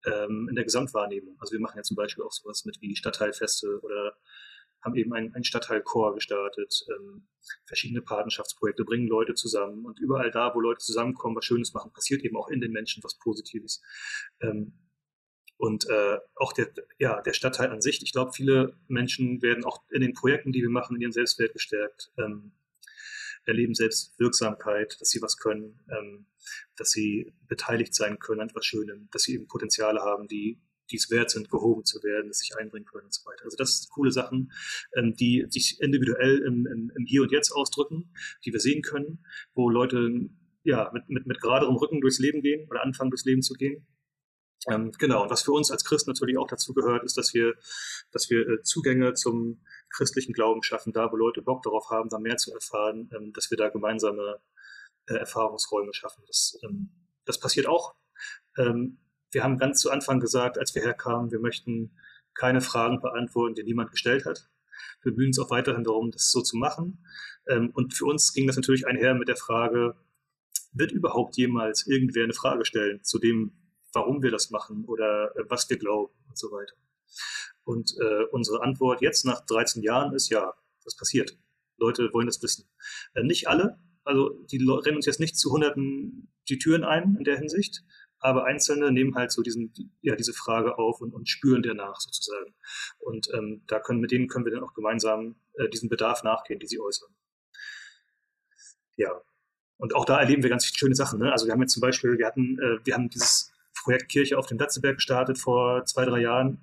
[0.06, 1.38] ähm, in der Gesamtwahrnehmung.
[1.40, 4.18] Also wir machen ja zum Beispiel auch sowas mit wie Stadtteilfeste oder
[4.84, 7.28] haben eben ein, ein Stadtteilchor gestartet, ähm,
[7.66, 12.24] verschiedene Patenschaftsprojekte, bringen Leute zusammen und überall da, wo Leute zusammenkommen, was Schönes machen, passiert
[12.24, 13.82] eben auch in den Menschen was Positives.
[14.42, 14.74] Ähm,
[15.58, 16.68] und äh, auch der,
[17.00, 20.62] ja, der Stadtteil an sich, ich glaube, viele Menschen werden auch in den Projekten, die
[20.62, 22.12] wir machen, in ihren Selbstwert gestärkt.
[22.20, 22.52] Ähm,
[23.48, 26.28] erleben selbst Wirksamkeit, dass sie was können, ähm,
[26.76, 30.96] dass sie beteiligt sein können an etwas Schönem, dass sie eben Potenziale haben, die die
[30.96, 33.44] es wert sind, gehoben zu werden, dass sich einbringen können und so weiter.
[33.44, 34.52] Also das sind coole Sachen,
[34.96, 38.14] ähm, die sich individuell im, im, im Hier und Jetzt ausdrücken,
[38.46, 40.30] die wir sehen können, wo Leute
[40.64, 43.86] ja mit, mit, mit geraderem Rücken durchs Leben gehen oder anfangen durchs Leben zu gehen.
[44.68, 47.54] Ähm, genau, und was für uns als Christen natürlich auch dazu gehört, ist, dass wir,
[48.12, 52.20] dass wir äh, Zugänge zum christlichen Glauben schaffen, da wo Leute Bock darauf haben, da
[52.20, 54.40] mehr zu erfahren, ähm, dass wir da gemeinsame
[55.08, 56.24] äh, Erfahrungsräume schaffen.
[56.28, 56.90] Das, ähm,
[57.26, 57.96] das passiert auch.
[58.58, 59.00] Ähm,
[59.32, 61.98] wir haben ganz zu Anfang gesagt, als wir herkamen, wir möchten
[62.34, 64.50] keine Fragen beantworten, die niemand gestellt hat.
[65.02, 67.04] Wir bemühen uns auch weiterhin darum, das so zu machen.
[67.48, 69.96] Ähm, und für uns ging das natürlich einher mit der Frage,
[70.74, 73.54] wird überhaupt jemals irgendwer eine Frage stellen zu dem,
[73.94, 76.76] warum wir das machen oder äh, was wir glauben und so weiter.
[77.68, 80.54] Und äh, unsere Antwort jetzt nach 13 Jahren ist ja,
[80.86, 81.38] das passiert.
[81.76, 82.70] Leute wollen das wissen.
[83.14, 87.26] Äh, nicht alle, also die rennen uns jetzt nicht zu Hunderten die Türen ein in
[87.26, 87.84] der Hinsicht,
[88.20, 92.00] aber Einzelne nehmen halt so diesen, ja, diese Frage auf und, und spüren der nach
[92.00, 92.56] sozusagen.
[93.00, 96.62] Und ähm, da können, mit denen können wir dann auch gemeinsam äh, diesen Bedarf nachgehen,
[96.62, 97.10] die sie äußern.
[98.96, 99.12] Ja.
[99.76, 101.20] Und auch da erleben wir ganz schöne Sachen.
[101.20, 101.34] Ne?
[101.34, 103.52] Also wir haben jetzt zum Beispiel, wir hatten, äh, wir haben dieses
[103.84, 106.62] Projekt Kirche auf dem Datzeberg gestartet vor zwei, drei Jahren,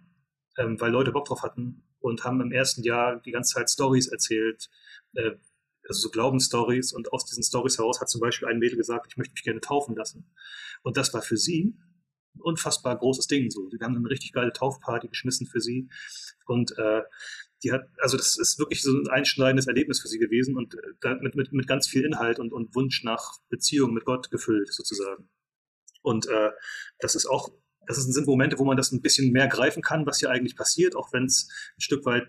[0.59, 4.09] ähm, weil Leute Bock drauf hatten und haben im ersten Jahr die ganze Zeit Stories
[4.09, 4.69] erzählt,
[5.15, 5.33] äh,
[5.89, 9.17] also so Glaubensstories und aus diesen Stories heraus hat zum Beispiel ein Mädel gesagt, ich
[9.17, 10.33] möchte mich gerne taufen lassen.
[10.83, 11.77] Und das war für sie
[12.35, 13.51] ein unfassbar großes Ding.
[13.51, 15.89] So, wir haben eine richtig geile Taufparty geschmissen für sie
[16.47, 17.03] und äh,
[17.63, 21.15] die hat, also das ist wirklich so ein einschneidendes Erlebnis für sie gewesen und äh,
[21.21, 25.31] mit, mit, mit ganz viel Inhalt und, und Wunsch nach Beziehung mit Gott gefüllt sozusagen.
[26.03, 26.51] Und äh,
[26.99, 27.51] das ist auch,
[27.87, 30.97] das sind Momente, wo man das ein bisschen mehr greifen kann, was hier eigentlich passiert,
[30.97, 32.29] auch wenn es ein Stück weit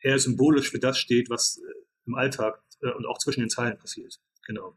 [0.00, 3.78] eher symbolisch für das steht, was äh, im Alltag äh, und auch zwischen den Zeilen
[3.78, 4.20] passiert.
[4.46, 4.76] Genau.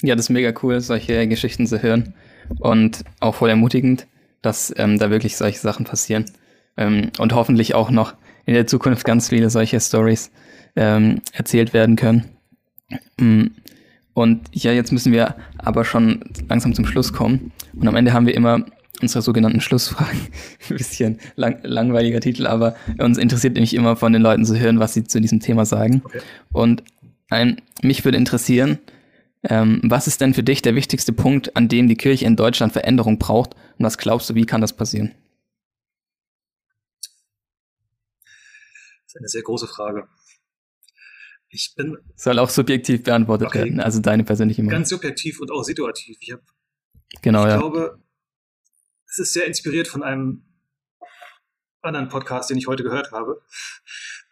[0.00, 2.14] Ja, das ist mega cool, solche Geschichten zu hören
[2.58, 4.06] und auch voll ermutigend,
[4.40, 6.24] dass ähm, da wirklich solche Sachen passieren
[6.76, 8.14] ähm, und hoffentlich auch noch
[8.44, 10.32] in der Zukunft ganz viele solche Stories
[10.74, 12.30] ähm, erzählt werden können.
[13.18, 13.46] Mm,
[14.14, 17.52] und ja, jetzt müssen wir aber schon langsam zum Schluss kommen.
[17.74, 18.66] Und am Ende haben wir immer
[19.00, 20.20] unserer sogenannten Schlussfragen.
[20.70, 24.80] Ein bisschen lang, langweiliger Titel, aber uns interessiert nämlich immer von den Leuten zu hören,
[24.80, 26.02] was sie zu diesem Thema sagen.
[26.04, 26.20] Okay.
[26.52, 26.82] Und
[27.30, 28.78] ein, mich würde interessieren,
[29.44, 32.72] ähm, was ist denn für dich der wichtigste Punkt, an dem die Kirche in Deutschland
[32.72, 33.54] Veränderung braucht?
[33.78, 35.14] Und was glaubst du, wie kann das passieren?
[39.04, 40.06] Das ist eine sehr große Frage.
[41.48, 41.98] Ich bin.
[42.16, 43.58] Soll auch subjektiv beantwortet okay.
[43.58, 44.78] werden, also deine persönliche Meinung.
[44.78, 46.16] Ganz subjektiv und auch situativ.
[46.20, 46.42] Ich habe.
[47.20, 47.58] Genau, ich ja.
[47.58, 47.98] glaube,
[49.12, 50.42] es ist sehr inspiriert von einem
[51.82, 53.42] anderen Podcast, den ich heute gehört habe.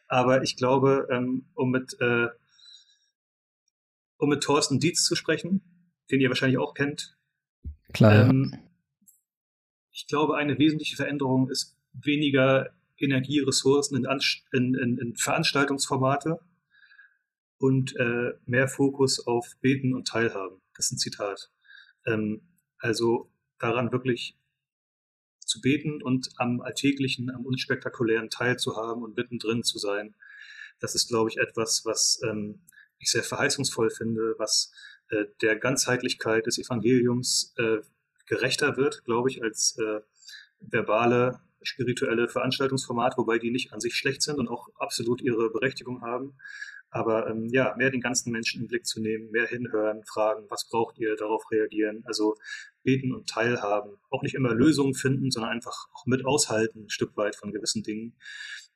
[0.09, 2.29] Aber ich glaube, ähm, um mit, äh,
[4.17, 5.61] um mit Thorsten Dietz zu sprechen,
[6.11, 7.15] den ihr wahrscheinlich auch kennt.
[7.93, 8.31] Klar.
[8.31, 8.59] Ähm,
[9.93, 14.07] ich glaube, eine wesentliche Veränderung ist weniger Energieressourcen in,
[14.53, 16.41] in, in, in Veranstaltungsformate
[17.59, 20.63] und äh, mehr Fokus auf Beten und Teilhaben.
[20.75, 21.51] Das ist ein Zitat.
[22.07, 22.41] Ähm,
[22.79, 24.39] also daran wirklich
[25.51, 30.15] zu beten und am alltäglichen, am unspektakulären teilzuhaben und mittendrin zu sein.
[30.79, 32.63] Das ist, glaube ich, etwas, was ähm,
[32.99, 34.73] ich sehr verheißungsvoll finde, was
[35.11, 37.79] äh, der Ganzheitlichkeit des Evangeliums äh,
[38.27, 40.01] gerechter wird, glaube ich, als äh,
[40.61, 46.01] verbale, spirituelle Veranstaltungsformat, wobei die nicht an sich schlecht sind und auch absolut ihre Berechtigung
[46.03, 46.37] haben.
[46.91, 50.69] Aber ähm, ja, mehr den ganzen Menschen im Blick zu nehmen, mehr hinhören, fragen, was
[50.69, 52.03] braucht ihr, darauf reagieren.
[52.05, 52.37] Also
[52.83, 53.97] beten und teilhaben.
[54.11, 57.83] Auch nicht immer Lösungen finden, sondern einfach auch mit aushalten, ein Stück weit von gewissen
[57.83, 58.17] Dingen.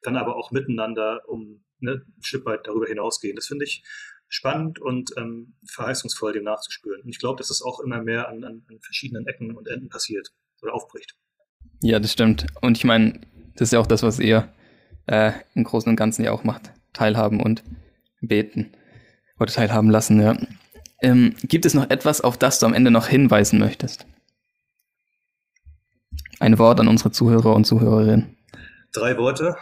[0.02, 3.36] Dann aber auch miteinander um ne, ein Stück weit darüber hinausgehen.
[3.36, 3.82] Das finde ich
[4.28, 7.02] spannend und ähm, verheißungsvoll, dem nachzuspüren.
[7.02, 9.88] Und ich glaube, dass das auch immer mehr an, an, an verschiedenen Ecken und Enden
[9.88, 10.30] passiert
[10.62, 11.16] oder aufbricht.
[11.80, 12.46] Ja, das stimmt.
[12.60, 13.20] Und ich meine,
[13.54, 14.52] das ist ja auch das, was ihr
[15.06, 16.72] äh, im Großen und Ganzen ja auch macht.
[16.92, 17.62] Teilhaben und
[18.20, 18.72] beten
[19.38, 20.36] oder teilhaben lassen, ja.
[21.04, 24.06] Ähm, gibt es noch etwas, auf das du am Ende noch hinweisen möchtest?
[26.40, 28.38] Ein Wort an unsere Zuhörer und Zuhörerinnen.
[28.90, 29.54] Drei Worte.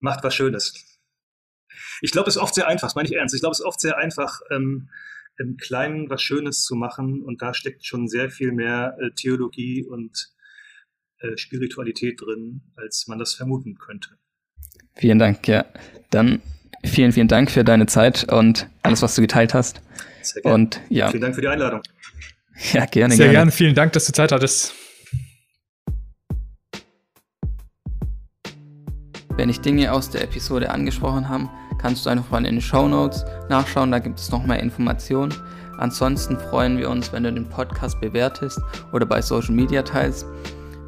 [0.00, 0.98] Macht was Schönes.
[2.02, 3.36] Ich glaube, es ist oft sehr einfach, das meine ich ernst.
[3.36, 4.88] Ich glaube, es ist oft sehr einfach, ähm,
[5.38, 9.84] im Kleinen was Schönes zu machen und da steckt schon sehr viel mehr äh, Theologie
[9.84, 10.32] und
[11.20, 14.10] äh, Spiritualität drin, als man das vermuten könnte.
[14.96, 15.64] Vielen Dank, ja.
[16.10, 16.42] Dann
[16.84, 19.82] vielen, vielen Dank für deine Zeit und alles, was du geteilt hast.
[20.22, 20.54] Sehr gerne.
[20.54, 21.10] Und ja.
[21.10, 21.82] Vielen Dank für die Einladung.
[22.72, 23.14] Ja, gerne.
[23.14, 23.32] Sehr gerne.
[23.32, 23.50] gerne.
[23.52, 24.74] Vielen Dank, dass du Zeit hattest.
[29.36, 31.48] Wenn ich Dinge aus der Episode angesprochen habe,
[31.80, 35.32] kannst du einfach mal in den Show Notes nachschauen, da gibt es noch mehr Informationen.
[35.78, 38.60] Ansonsten freuen wir uns, wenn du den Podcast bewertest
[38.92, 40.26] oder bei Social Media teilst.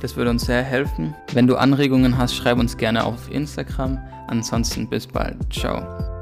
[0.00, 1.14] Das würde uns sehr helfen.
[1.32, 3.98] Wenn du Anregungen hast, schreib uns gerne auf Instagram.
[4.26, 5.36] Ansonsten bis bald.
[5.52, 6.19] Ciao.